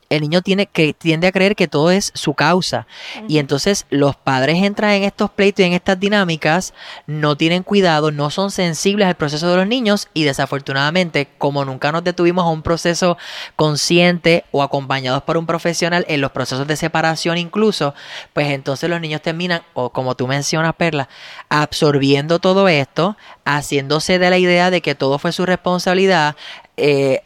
el 0.09 0.21
niño 0.21 0.41
tiene 0.41 0.65
que 0.67 0.93
tiende 0.93 1.27
a 1.27 1.31
creer 1.31 1.55
que 1.55 1.67
todo 1.67 1.91
es 1.91 2.11
su 2.15 2.33
causa. 2.33 2.87
Y 3.27 3.39
entonces 3.39 3.85
los 3.89 4.15
padres 4.15 4.63
entran 4.63 4.91
en 4.91 5.03
estos 5.03 5.29
pleitos 5.29 5.63
y 5.63 5.67
en 5.67 5.73
estas 5.73 5.99
dinámicas 5.99 6.73
no 7.05 7.35
tienen 7.35 7.63
cuidado 7.63 8.11
no 8.11 8.29
son 8.29 8.51
sensibles 8.51 9.07
al 9.07 9.15
proceso 9.15 9.49
de 9.49 9.57
los 9.57 9.67
niños 9.67 10.07
y 10.13 10.23
desafortunadamente 10.23 11.27
como 11.37 11.65
nunca 11.65 11.91
nos 11.91 12.03
detuvimos 12.03 12.45
a 12.45 12.49
un 12.49 12.61
proceso 12.61 13.17
consciente 13.55 14.45
o 14.51 14.63
acompañados 14.63 15.23
por 15.23 15.37
un 15.37 15.45
profesional 15.45 16.05
en 16.07 16.21
los 16.21 16.31
procesos 16.31 16.67
de 16.67 16.75
separación 16.75 17.37
incluso 17.37 17.93
pues 18.33 18.47
entonces 18.47 18.89
los 18.89 19.01
niños 19.01 19.21
terminan 19.21 19.61
o 19.73 19.89
como 19.91 20.15
tú 20.15 20.27
mencionas 20.27 20.75
Perla 20.75 21.09
absorbiendo 21.49 22.39
todo 22.39 22.67
esto 22.67 23.17
haciéndose 23.47 24.19
de 24.19 24.29
la 24.29 24.37
idea 24.37 24.69
de 24.69 24.81
que 24.81 24.95
todo 24.95 25.19
fue 25.19 25.31
su 25.31 25.45
responsabilidad 25.45 26.35
eh, 26.75 27.21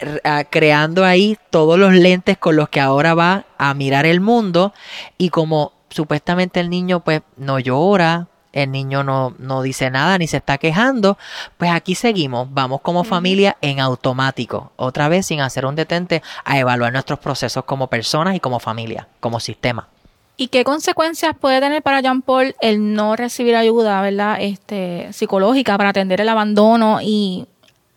creando 0.49 1.03
ahí 1.03 1.37
todos 1.49 1.77
los 1.77 1.93
lentes 1.93 2.37
con 2.37 2.55
los 2.55 2.69
que 2.69 2.79
ahora 2.79 3.15
va 3.15 3.45
a 3.57 3.73
mirar 3.73 4.05
el 4.05 4.21
mundo. 4.21 4.73
Y 5.17 5.29
como 5.29 5.73
supuestamente 5.89 6.59
el 6.59 6.69
niño 6.69 7.01
pues 7.01 7.21
no 7.37 7.59
llora, 7.59 8.27
el 8.53 8.71
niño 8.71 9.03
no, 9.03 9.33
no 9.39 9.61
dice 9.61 9.89
nada 9.89 10.17
ni 10.17 10.27
se 10.27 10.37
está 10.37 10.57
quejando, 10.57 11.17
pues 11.57 11.71
aquí 11.71 11.95
seguimos, 11.95 12.47
vamos 12.51 12.81
como 12.81 13.03
familia 13.03 13.57
en 13.61 13.79
automático, 13.79 14.73
otra 14.75 15.07
vez 15.07 15.25
sin 15.27 15.39
hacer 15.41 15.65
un 15.65 15.75
detente 15.75 16.21
a 16.43 16.59
evaluar 16.59 16.91
nuestros 16.91 17.19
procesos 17.19 17.63
como 17.63 17.87
personas 17.87 18.35
y 18.35 18.39
como 18.39 18.59
familia, 18.59 19.07
como 19.19 19.39
sistema. 19.39 19.87
¿Y 20.37 20.47
qué 20.47 20.63
consecuencias 20.63 21.35
puede 21.39 21.59
tener 21.59 21.83
para 21.83 22.01
Jean 22.01 22.21
Paul 22.21 22.55
el 22.61 22.93
no 22.93 23.15
recibir 23.15 23.55
ayuda, 23.55 24.01
¿verdad? 24.01 24.37
Este, 24.39 25.11
psicológica 25.13 25.77
para 25.77 25.89
atender 25.89 26.19
el 26.21 26.29
abandono 26.29 26.99
y 27.01 27.47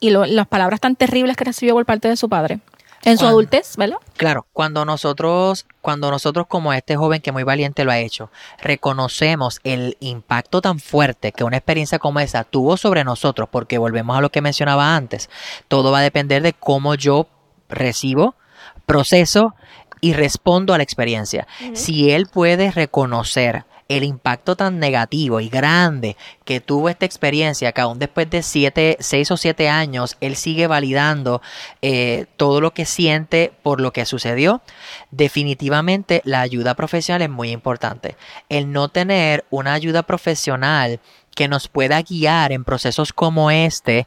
y 0.05 0.11
las 0.11 0.47
palabras 0.47 0.81
tan 0.81 0.97
terribles 0.97 1.35
que 1.35 1.45
recibió 1.45 1.73
por 1.73 1.87
parte 1.87 2.09
de 2.09 2.17
su 2.17 2.29
padre 2.29 2.61
en 3.05 3.19
su 3.19 3.27
adultez, 3.27 3.77
¿verdad? 3.77 3.99
Claro, 4.17 4.47
cuando 4.53 4.85
nosotros, 4.87 5.67
cuando 5.83 6.11
nosotros 6.11 6.47
como 6.47 6.73
este 6.73 6.97
joven 6.97 7.21
que 7.21 7.33
muy 7.33 7.43
valiente 7.43 7.85
lo 7.85 7.91
ha 7.91 7.99
hecho, 7.99 8.31
reconocemos 8.63 9.61
el 9.63 9.99
impacto 10.01 10.63
tan 10.63 10.79
fuerte 10.79 11.33
que 11.33 11.45
una 11.45 11.59
experiencia 11.59 11.99
como 11.99 12.21
esa 12.21 12.45
tuvo 12.45 12.79
sobre 12.79 13.05
nosotros, 13.05 13.49
porque 13.51 13.77
volvemos 13.77 14.17
a 14.17 14.23
lo 14.23 14.31
que 14.31 14.41
mencionaba 14.41 14.97
antes, 14.97 15.29
todo 15.69 15.93
va 15.93 15.99
a 15.99 16.03
depender 16.03 16.43
de 16.43 16.55
cómo 16.55 16.95
yo 16.95 17.29
recibo, 17.69 18.37
proceso 18.87 19.55
y 20.05 20.13
respondo 20.13 20.75
a 20.75 20.77
la 20.77 20.83
experiencia. 20.83 21.47
Si 21.73 22.11
él 22.11 22.27
puede 22.27 22.71
reconocer 22.71 23.65
el 23.89 24.05
impacto 24.05 24.55
tan 24.55 24.79
negativo 24.79 25.41
y 25.41 25.49
grande 25.49 26.19
que 26.45 26.61
tuvo 26.61 26.91
esta 26.91 27.07
experiencia, 27.07 27.73
que 27.73 27.81
aún 27.81 27.99
después 27.99 28.29
de 28.29 28.43
siete, 28.43 28.99
seis 29.01 29.31
o 29.31 29.39
siete 29.39 29.71
años, 29.71 30.19
él 30.21 30.37
sigue 30.37 30.67
validando 30.67 31.41
eh, 31.81 32.27
todo 32.37 32.61
lo 32.61 32.75
que 32.75 32.85
siente 32.85 33.51
por 33.63 33.81
lo 33.81 33.95
que 33.95 34.05
sucedió, 34.05 34.61
definitivamente 35.11 36.21
la 36.27 36.43
ayuda 36.43 36.75
profesional 36.75 37.23
es 37.23 37.31
muy 37.31 37.51
importante. 37.51 38.17
El 38.51 38.73
no 38.73 38.91
tener 38.91 39.47
una 39.49 39.73
ayuda 39.73 40.03
profesional 40.03 41.01
que 41.35 41.49
nos 41.49 41.69
pueda 41.69 42.01
guiar 42.03 42.53
en 42.53 42.63
procesos 42.63 43.15
como 43.15 43.51
este, 43.51 44.07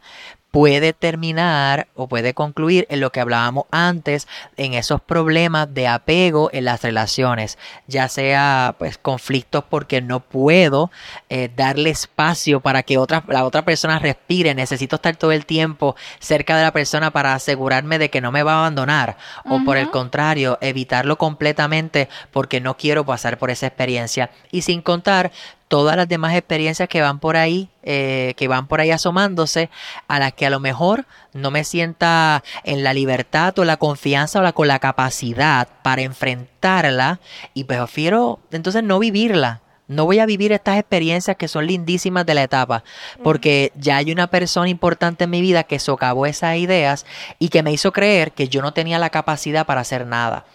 puede 0.51 0.93
terminar 0.93 1.88
o 1.95 2.07
puede 2.07 2.33
concluir 2.33 2.88
en 2.89 2.99
lo 2.99 3.12
que 3.12 3.19
hablábamos 3.19 3.65
antes, 3.71 4.27
en 4.55 4.73
esos 4.73 5.01
problemas 5.01 5.73
de 5.73 5.88
apego 5.88 6.49
en 6.53 6.65
las 6.65 6.81
relaciones, 6.81 7.57
ya 7.88 8.07
sea 8.07 8.75
pues 8.77 8.97
conflictos 8.97 9.63
porque 9.69 10.01
no 10.01 10.21
puedo 10.21 10.89
eh, 11.29 11.49
darle 11.55 11.89
espacio 11.89 12.60
para 12.60 12.83
que 12.83 12.97
otra, 12.97 13.23
la 13.27 13.45
otra 13.45 13.63
persona 13.65 13.99
respire, 13.99 14.55
necesito 14.55 14.95
estar 14.95 15.15
todo 15.15 15.31
el 15.31 15.45
tiempo 15.45 15.95
cerca 16.19 16.57
de 16.57 16.63
la 16.63 16.71
persona 16.71 17.12
para 17.12 17.33
asegurarme 17.33 17.99
de 17.99 18.10
que 18.10 18.21
no 18.21 18.31
me 18.31 18.43
va 18.43 18.53
a 18.53 18.60
abandonar, 18.60 19.17
o 19.45 19.63
por 19.63 19.77
el 19.77 19.89
contrario, 19.89 20.57
evitarlo 20.62 21.17
completamente 21.17 22.10
porque 22.31 22.62
no 22.62 22.77
quiero 22.77 23.05
pasar 23.05 23.38
por 23.38 23.49
esa 23.49 23.67
experiencia, 23.67 24.31
y 24.51 24.62
sin 24.62 24.81
contar 24.81 25.31
todas 25.67 25.95
las 25.97 26.08
demás 26.08 26.36
experiencias 26.36 26.88
que 26.89 27.01
van 27.01 27.19
por 27.19 27.38
ahí, 27.38 27.69
eh, 27.84 28.34
que 28.38 28.47
van 28.47 28.67
por 28.67 28.82
ahí 28.82 28.91
asomándose, 28.91 29.69
a 30.08 30.19
las 30.19 30.34
que 30.34 30.45
a 30.45 30.49
lo 30.49 30.60
mejor 30.60 31.06
no 31.34 31.51
me 31.51 31.63
sienta 31.63 32.43
en 32.63 32.84
la 32.84 32.93
libertad 32.93 33.58
o 33.60 33.65
la 33.65 33.77
confianza 33.77 34.39
o 34.39 34.41
la, 34.41 34.53
con 34.53 34.67
la 34.67 34.80
capacidad 34.80 35.67
para 35.84 36.01
enfrentarla 36.01 37.19
y 37.53 37.65
prefiero 37.65 38.39
entonces 38.51 38.84
no 38.84 38.99
vivirla. 38.99 39.62
No 39.89 40.03
voy 40.03 40.19
a 40.19 40.25
vivir 40.25 40.51
estas 40.51 40.77
experiencias 40.77 41.38
que 41.38 41.47
son 41.47 41.65
lindísimas 41.65 42.25
de 42.25 42.34
la 42.34 42.43
etapa, 42.43 42.84
porque 43.23 43.71
ya 43.75 43.95
hay 43.95 44.12
una 44.12 44.27
persona 44.27 44.67
importante 44.67 45.23
en 45.23 45.30
mi 45.30 45.39
vida 45.39 45.63
que 45.63 45.80
socavó 45.80 46.25
esas 46.25 46.58
ideas 46.58 47.06
y 47.39 47.47
que 47.47 47.63
me 47.63 47.71
hizo 47.71 47.93
creer 47.93 48.34
que 48.34 48.49
yo 48.49 48.62
no 48.62 48.73
tenía 48.73 48.99
la 48.99 49.12
capacidad 49.12 49.65
para 49.65 49.80
hacer 49.80 50.06
nada. 50.06 50.45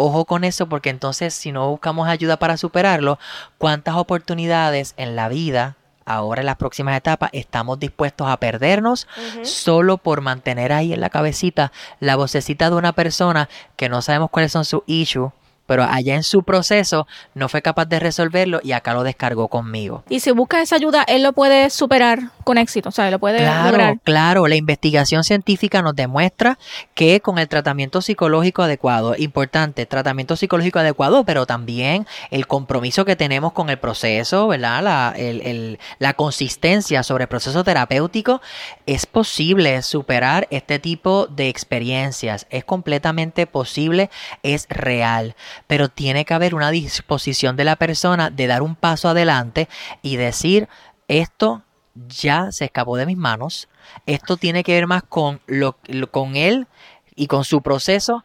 Ojo 0.00 0.26
con 0.26 0.44
eso 0.44 0.68
porque 0.68 0.90
entonces 0.90 1.34
si 1.34 1.50
no 1.50 1.68
buscamos 1.70 2.06
ayuda 2.06 2.36
para 2.36 2.56
superarlo, 2.56 3.18
¿cuántas 3.58 3.96
oportunidades 3.96 4.94
en 4.96 5.16
la 5.16 5.28
vida, 5.28 5.74
ahora 6.04 6.40
en 6.40 6.46
las 6.46 6.54
próximas 6.54 6.96
etapas, 6.96 7.30
estamos 7.32 7.80
dispuestos 7.80 8.28
a 8.28 8.36
perdernos 8.36 9.08
solo 9.42 9.98
por 9.98 10.20
mantener 10.20 10.72
ahí 10.72 10.92
en 10.92 11.00
la 11.00 11.10
cabecita 11.10 11.72
la 11.98 12.14
vocecita 12.14 12.70
de 12.70 12.76
una 12.76 12.92
persona 12.92 13.48
que 13.74 13.88
no 13.88 14.00
sabemos 14.00 14.30
cuáles 14.30 14.52
son 14.52 14.64
sus 14.64 14.82
issues? 14.86 15.32
Pero 15.68 15.84
allá 15.84 16.14
en 16.14 16.22
su 16.22 16.44
proceso 16.44 17.06
no 17.34 17.50
fue 17.50 17.60
capaz 17.60 17.84
de 17.84 18.00
resolverlo 18.00 18.58
y 18.64 18.72
acá 18.72 18.94
lo 18.94 19.02
descargó 19.02 19.48
conmigo. 19.48 20.02
Y 20.08 20.20
si 20.20 20.30
busca 20.30 20.62
esa 20.62 20.76
ayuda, 20.76 21.04
él 21.06 21.22
lo 21.22 21.34
puede 21.34 21.68
superar 21.68 22.30
con 22.42 22.56
éxito, 22.56 22.88
o 22.88 22.92
sea, 22.92 23.10
lo 23.10 23.18
puede 23.18 23.40
claro, 23.40 23.70
lograr. 23.70 23.98
Claro, 24.02 24.46
la 24.46 24.56
investigación 24.56 25.24
científica 25.24 25.82
nos 25.82 25.94
demuestra 25.94 26.58
que 26.94 27.20
con 27.20 27.38
el 27.38 27.48
tratamiento 27.48 28.00
psicológico 28.00 28.62
adecuado, 28.62 29.14
importante, 29.18 29.84
tratamiento 29.84 30.36
psicológico 30.36 30.78
adecuado, 30.78 31.24
pero 31.24 31.44
también 31.44 32.06
el 32.30 32.46
compromiso 32.46 33.04
que 33.04 33.16
tenemos 33.16 33.52
con 33.52 33.68
el 33.68 33.78
proceso, 33.78 34.48
¿verdad? 34.48 34.82
La, 34.82 35.14
el, 35.18 35.42
el, 35.42 35.78
la 35.98 36.14
consistencia 36.14 37.02
sobre 37.02 37.24
el 37.24 37.28
proceso 37.28 37.62
terapéutico, 37.62 38.40
es 38.86 39.04
posible 39.04 39.82
superar 39.82 40.48
este 40.50 40.78
tipo 40.78 41.26
de 41.26 41.50
experiencias, 41.50 42.46
es 42.48 42.64
completamente 42.64 43.46
posible, 43.46 44.08
es 44.42 44.66
real 44.70 45.36
pero 45.66 45.88
tiene 45.88 46.24
que 46.24 46.34
haber 46.34 46.54
una 46.54 46.70
disposición 46.70 47.56
de 47.56 47.64
la 47.64 47.76
persona 47.76 48.30
de 48.30 48.46
dar 48.46 48.62
un 48.62 48.74
paso 48.74 49.08
adelante 49.08 49.68
y 50.02 50.16
decir, 50.16 50.68
esto 51.08 51.62
ya 51.94 52.52
se 52.52 52.66
escapó 52.66 52.96
de 52.96 53.06
mis 53.06 53.16
manos, 53.16 53.68
esto 54.06 54.36
tiene 54.36 54.62
que 54.62 54.74
ver 54.74 54.86
más 54.86 55.02
con, 55.02 55.40
lo, 55.46 55.76
con 56.10 56.36
él 56.36 56.66
y 57.14 57.26
con 57.26 57.44
su 57.44 57.62
proceso 57.62 58.24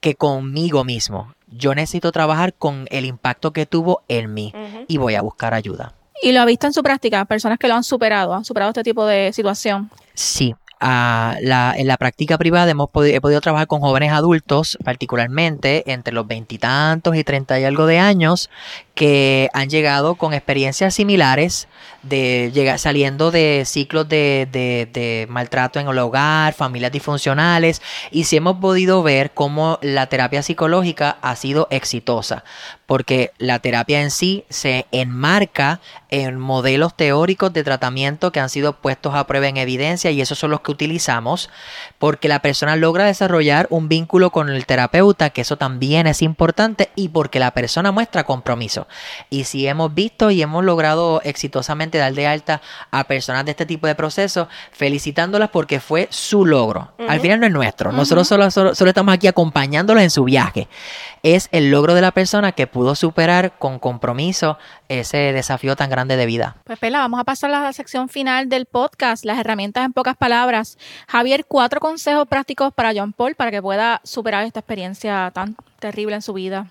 que 0.00 0.14
conmigo 0.14 0.84
mismo. 0.84 1.34
Yo 1.46 1.74
necesito 1.74 2.10
trabajar 2.12 2.54
con 2.54 2.86
el 2.90 3.04
impacto 3.04 3.52
que 3.52 3.66
tuvo 3.66 4.02
en 4.08 4.34
mí 4.34 4.52
y 4.88 4.98
voy 4.98 5.14
a 5.14 5.22
buscar 5.22 5.54
ayuda. 5.54 5.94
¿Y 6.22 6.32
lo 6.32 6.40
ha 6.40 6.44
visto 6.44 6.66
en 6.66 6.72
su 6.72 6.82
práctica? 6.82 7.24
Personas 7.26 7.58
que 7.58 7.68
lo 7.68 7.74
han 7.74 7.84
superado, 7.84 8.34
han 8.34 8.44
superado 8.44 8.70
este 8.70 8.82
tipo 8.82 9.06
de 9.06 9.32
situación. 9.32 9.90
Sí, 10.14 10.54
en 10.80 11.86
la 11.86 11.96
práctica 11.98 12.36
privada 12.38 12.70
hemos 12.70 12.90
he 13.04 13.20
podido 13.20 13.40
trabajar 13.40 13.66
con 13.66 13.80
jóvenes 13.80 14.12
adultos, 14.12 14.76
particularmente 14.84 15.90
entre 15.90 16.12
los 16.12 16.26
veintitantos 16.26 17.16
y 17.16 17.24
treinta 17.24 17.58
y 17.58 17.64
algo 17.64 17.86
de 17.86 17.98
años, 17.98 18.50
que 18.94 19.50
han 19.52 19.68
llegado 19.68 20.14
con 20.14 20.32
experiencias 20.32 20.94
similares 20.94 21.68
de 22.02 22.50
llegar 22.54 22.78
saliendo 22.78 23.30
de 23.30 23.64
ciclos 23.66 24.08
de, 24.08 24.48
de, 24.50 25.26
maltrato 25.28 25.80
en 25.80 25.88
el 25.88 25.98
hogar, 25.98 26.54
familias 26.54 26.92
disfuncionales, 26.92 27.82
y 28.10 28.24
si 28.24 28.36
hemos 28.36 28.56
podido 28.56 29.02
ver 29.02 29.32
cómo 29.32 29.78
la 29.82 30.06
terapia 30.06 30.42
psicológica 30.42 31.18
ha 31.20 31.36
sido 31.36 31.68
exitosa, 31.70 32.44
porque 32.86 33.32
la 33.38 33.58
terapia 33.58 34.02
en 34.02 34.10
sí 34.10 34.44
se 34.48 34.86
enmarca 34.92 35.80
en 36.10 36.38
modelos 36.38 36.94
teóricos 36.94 37.52
de 37.52 37.64
tratamiento 37.64 38.30
que 38.30 38.40
han 38.40 38.48
sido 38.48 38.74
puestos 38.74 39.14
a 39.14 39.26
prueba 39.26 39.48
en 39.48 39.56
evidencia 39.56 40.10
y 40.10 40.20
esos 40.20 40.38
son 40.38 40.50
los 40.50 40.60
que 40.60 40.70
utilizamos, 40.70 41.50
porque 41.98 42.28
la 42.28 42.40
persona 42.40 42.76
logra 42.76 43.04
desarrollar 43.04 43.66
un 43.70 43.88
vínculo 43.88 44.30
con 44.30 44.48
el 44.48 44.66
terapeuta, 44.66 45.30
que 45.30 45.40
eso 45.40 45.56
también 45.56 46.06
es 46.06 46.22
importante, 46.22 46.90
y 46.94 47.08
porque 47.08 47.40
la 47.40 47.50
persona 47.50 47.90
muestra 47.90 48.24
compromiso. 48.24 48.86
Y 49.30 49.44
si 49.44 49.66
hemos 49.66 49.94
visto 49.94 50.30
y 50.30 50.42
hemos 50.42 50.64
logrado 50.64 51.20
exitosamente 51.24 51.98
dar 51.98 52.14
de 52.14 52.26
alta 52.26 52.62
a 52.90 53.04
personas 53.04 53.44
de 53.44 53.50
este 53.50 53.66
tipo 53.66 53.86
de 53.86 53.94
procesos, 53.94 54.48
felicitándolas 54.72 55.50
porque 55.50 55.80
fue 55.80 56.08
su 56.10 56.46
logro. 56.46 56.92
Al 57.08 57.20
final 57.20 57.40
no 57.40 57.46
es 57.46 57.52
nuestro. 57.52 57.92
Nosotros 57.92 58.28
solo, 58.28 58.50
solo, 58.50 58.70
estamos 58.70 59.14
aquí 59.14 59.26
acompañándolos 59.26 60.02
en 60.02 60.10
su 60.10 60.24
viaje. 60.24 60.68
Es 61.22 61.48
el 61.50 61.70
logro 61.70 61.94
de 61.94 62.00
la 62.00 62.12
persona 62.12 62.52
que 62.52 62.66
pudo 62.66 62.94
superar 62.94 63.58
con 63.58 63.78
compromiso 63.78 64.58
ese 64.88 65.32
desafío 65.32 65.74
tan 65.74 65.90
grande 65.90 65.95
de 66.04 66.26
vida. 66.26 66.56
Pues 66.64 66.78
Pela, 66.78 66.98
vamos 66.98 67.18
a 67.18 67.24
pasar 67.24 67.52
a 67.52 67.60
la 67.60 67.72
sección 67.72 68.08
final 68.08 68.48
del 68.48 68.66
podcast, 68.66 69.24
las 69.24 69.38
herramientas 69.38 69.84
en 69.86 69.92
pocas 69.92 70.16
palabras. 70.16 70.76
Javier, 71.08 71.46
cuatro 71.46 71.80
consejos 71.80 72.28
prácticos 72.28 72.74
para 72.74 72.92
John 72.94 73.12
Paul 73.12 73.34
para 73.34 73.50
que 73.50 73.62
pueda 73.62 74.00
superar 74.04 74.44
esta 74.44 74.60
experiencia 74.60 75.30
tan 75.34 75.56
terrible 75.80 76.16
en 76.16 76.22
su 76.22 76.34
vida. 76.34 76.66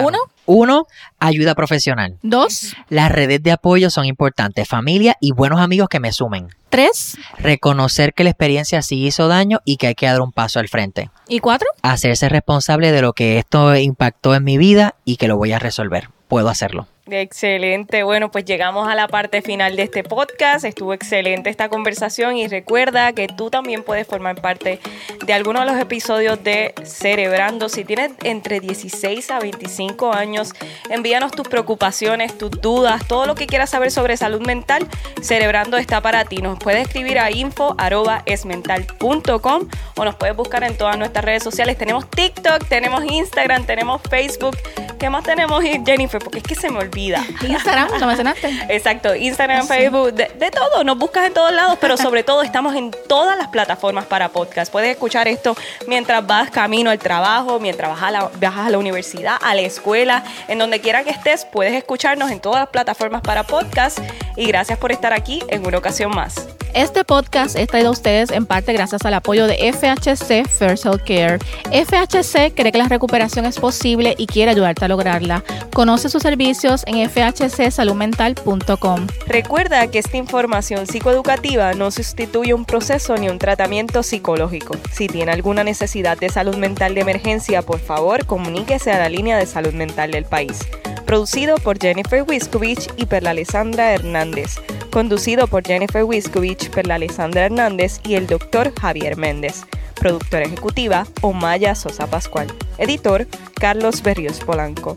Uno. 0.00 0.18
Uno, 0.46 0.86
ayuda 1.18 1.54
profesional. 1.54 2.18
Dos. 2.22 2.74
Las 2.88 3.10
redes 3.10 3.42
de 3.42 3.52
apoyo 3.52 3.90
son 3.90 4.06
importantes, 4.06 4.66
familia 4.66 5.16
y 5.20 5.32
buenos 5.32 5.60
amigos 5.60 5.88
que 5.88 6.00
me 6.00 6.12
sumen. 6.12 6.48
Tres. 6.70 7.16
Reconocer 7.38 8.14
que 8.14 8.24
la 8.24 8.30
experiencia 8.30 8.82
sí 8.82 9.06
hizo 9.06 9.28
daño 9.28 9.60
y 9.64 9.76
que 9.76 9.88
hay 9.88 9.94
que 9.94 10.06
dar 10.06 10.20
un 10.20 10.32
paso 10.32 10.58
al 10.58 10.68
frente. 10.68 11.10
¿Y 11.28 11.40
cuatro? 11.40 11.68
Hacerse 11.82 12.28
responsable 12.28 12.92
de 12.92 13.02
lo 13.02 13.12
que 13.12 13.38
esto 13.38 13.74
impactó 13.76 14.34
en 14.34 14.44
mi 14.44 14.58
vida 14.58 14.94
y 15.04 15.16
que 15.16 15.28
lo 15.28 15.36
voy 15.36 15.52
a 15.52 15.58
resolver. 15.58 16.08
Puedo 16.28 16.48
hacerlo. 16.48 16.86
Excelente. 17.10 18.02
Bueno, 18.02 18.30
pues 18.30 18.44
llegamos 18.44 18.86
a 18.86 18.94
la 18.94 19.08
parte 19.08 19.40
final 19.40 19.76
de 19.76 19.84
este 19.84 20.04
podcast. 20.04 20.66
Estuvo 20.66 20.92
excelente 20.92 21.48
esta 21.48 21.70
conversación 21.70 22.36
y 22.36 22.48
recuerda 22.48 23.14
que 23.14 23.28
tú 23.28 23.48
también 23.48 23.82
puedes 23.82 24.06
formar 24.06 24.42
parte 24.42 24.78
de 25.24 25.32
alguno 25.32 25.60
de 25.60 25.66
los 25.66 25.80
episodios 25.80 26.44
de 26.44 26.74
Cerebrando. 26.84 27.70
Si 27.70 27.84
tienes 27.84 28.10
entre 28.24 28.60
16 28.60 29.30
a 29.30 29.38
25 29.38 30.12
años, 30.12 30.52
envíanos 30.90 31.32
tus 31.32 31.48
preocupaciones, 31.48 32.36
tus 32.36 32.50
dudas, 32.50 33.08
todo 33.08 33.24
lo 33.24 33.34
que 33.34 33.46
quieras 33.46 33.70
saber 33.70 33.90
sobre 33.90 34.18
salud 34.18 34.46
mental. 34.46 34.86
Cerebrando 35.22 35.78
está 35.78 36.02
para 36.02 36.26
ti. 36.26 36.42
Nos 36.42 36.58
puedes 36.58 36.86
escribir 36.86 37.20
a 37.20 37.30
info.esmental.com 37.30 39.68
o 39.96 40.04
nos 40.04 40.14
puedes 40.16 40.36
buscar 40.36 40.62
en 40.62 40.76
todas 40.76 40.98
nuestras 40.98 41.24
redes 41.24 41.42
sociales. 41.42 41.78
Tenemos 41.78 42.10
TikTok, 42.10 42.68
tenemos 42.68 43.02
Instagram, 43.10 43.64
tenemos 43.64 44.02
Facebook. 44.10 44.58
¿Qué 44.98 45.08
más 45.08 45.24
tenemos, 45.24 45.62
Jennifer? 45.62 46.20
Porque 46.20 46.38
es 46.38 46.44
que 46.44 46.56
se 46.56 46.70
me 46.70 46.80
olvida 46.80 46.97
Instagram, 47.48 47.88
lo 47.98 48.06
mencionaste. 48.06 48.48
Exacto, 48.68 49.14
Instagram, 49.14 49.66
Facebook, 49.66 50.12
de, 50.12 50.50
todo. 50.50 50.84
Nos 50.84 50.98
buscas 50.98 51.26
en 51.26 51.34
todos 51.34 51.52
lados, 51.52 51.78
pero 51.80 51.96
sobre 51.96 52.22
todo 52.22 52.42
estamos 52.42 52.74
en 52.74 52.90
todas 53.08 53.38
las 53.38 53.48
plataformas 53.48 54.06
para 54.06 54.28
podcast. 54.28 54.72
Puedes 54.72 54.90
escuchar 54.90 55.28
esto 55.28 55.56
mientras 55.86 56.26
vas 56.26 56.50
camino 56.50 56.90
al 56.90 56.98
trabajo, 56.98 57.60
mientras 57.60 57.90
vas 57.90 58.02
a 58.02 58.10
la, 58.10 58.30
viajas 58.38 58.66
a 58.66 58.70
la 58.70 58.78
universidad, 58.78 59.36
a 59.40 59.54
la 59.54 59.62
escuela, 59.62 60.24
en 60.48 60.58
donde 60.58 60.80
quiera 60.80 61.04
que 61.04 61.10
estés, 61.10 61.44
puedes 61.44 61.74
escucharnos 61.74 62.30
en 62.30 62.40
todas 62.40 62.60
las 62.60 62.68
plataformas 62.68 63.22
para 63.22 63.44
podcast. 63.44 63.98
Y 64.36 64.46
gracias 64.46 64.78
por 64.78 64.92
estar 64.92 65.12
aquí 65.12 65.42
en 65.48 65.66
una 65.66 65.78
ocasión 65.78 66.10
más. 66.14 66.57
Este 66.74 67.04
podcast 67.04 67.56
es 67.56 67.66
traído 67.66 67.88
a 67.88 67.92
ustedes 67.92 68.30
en 68.30 68.46
parte 68.46 68.72
gracias 68.72 69.04
al 69.04 69.14
apoyo 69.14 69.46
de 69.46 69.72
FHC 69.72 70.48
First 70.48 70.84
Health 70.84 71.02
Care. 71.04 71.38
FHC 71.72 72.54
cree 72.54 72.72
que 72.72 72.78
la 72.78 72.88
recuperación 72.88 73.46
es 73.46 73.58
posible 73.58 74.14
y 74.18 74.26
quiere 74.26 74.50
ayudarte 74.50 74.84
a 74.84 74.88
lograrla. 74.88 75.42
Conoce 75.72 76.08
sus 76.08 76.22
servicios 76.22 76.82
en 76.86 77.08
fhcsaludmental.com. 77.08 79.06
Recuerda 79.26 79.86
que 79.88 79.98
esta 79.98 80.16
información 80.16 80.86
psicoeducativa 80.86 81.72
no 81.74 81.90
sustituye 81.90 82.54
un 82.54 82.64
proceso 82.64 83.16
ni 83.16 83.28
un 83.28 83.38
tratamiento 83.38 84.02
psicológico. 84.02 84.76
Si 84.92 85.08
tiene 85.08 85.32
alguna 85.32 85.64
necesidad 85.64 86.18
de 86.18 86.28
salud 86.28 86.56
mental 86.56 86.94
de 86.94 87.00
emergencia, 87.00 87.62
por 87.62 87.80
favor, 87.80 88.26
comuníquese 88.26 88.92
a 88.92 88.98
la 88.98 89.08
línea 89.08 89.38
de 89.38 89.46
salud 89.46 89.72
mental 89.72 90.10
del 90.10 90.24
país. 90.24 90.58
Producido 91.06 91.56
por 91.56 91.78
Jennifer 91.78 92.22
Wiskovich 92.28 92.88
y 92.96 93.06
Perla 93.06 93.30
Alessandra 93.30 93.94
Hernández. 93.94 94.56
Conducido 94.90 95.46
por 95.46 95.66
Jennifer 95.66 96.04
Wiskovich, 96.04 96.57
Perla 96.66 96.96
Alessandra 96.96 97.46
Hernández 97.46 98.00
y 98.04 98.14
el 98.14 98.26
doctor 98.26 98.72
Javier 98.78 99.16
Méndez. 99.16 99.64
Productora 99.94 100.44
ejecutiva, 100.44 101.06
Omaya 101.22 101.74
Sosa 101.74 102.06
Pascual. 102.06 102.48
Editor, 102.78 103.26
Carlos 103.54 104.02
Berrios 104.02 104.40
Polanco. 104.40 104.96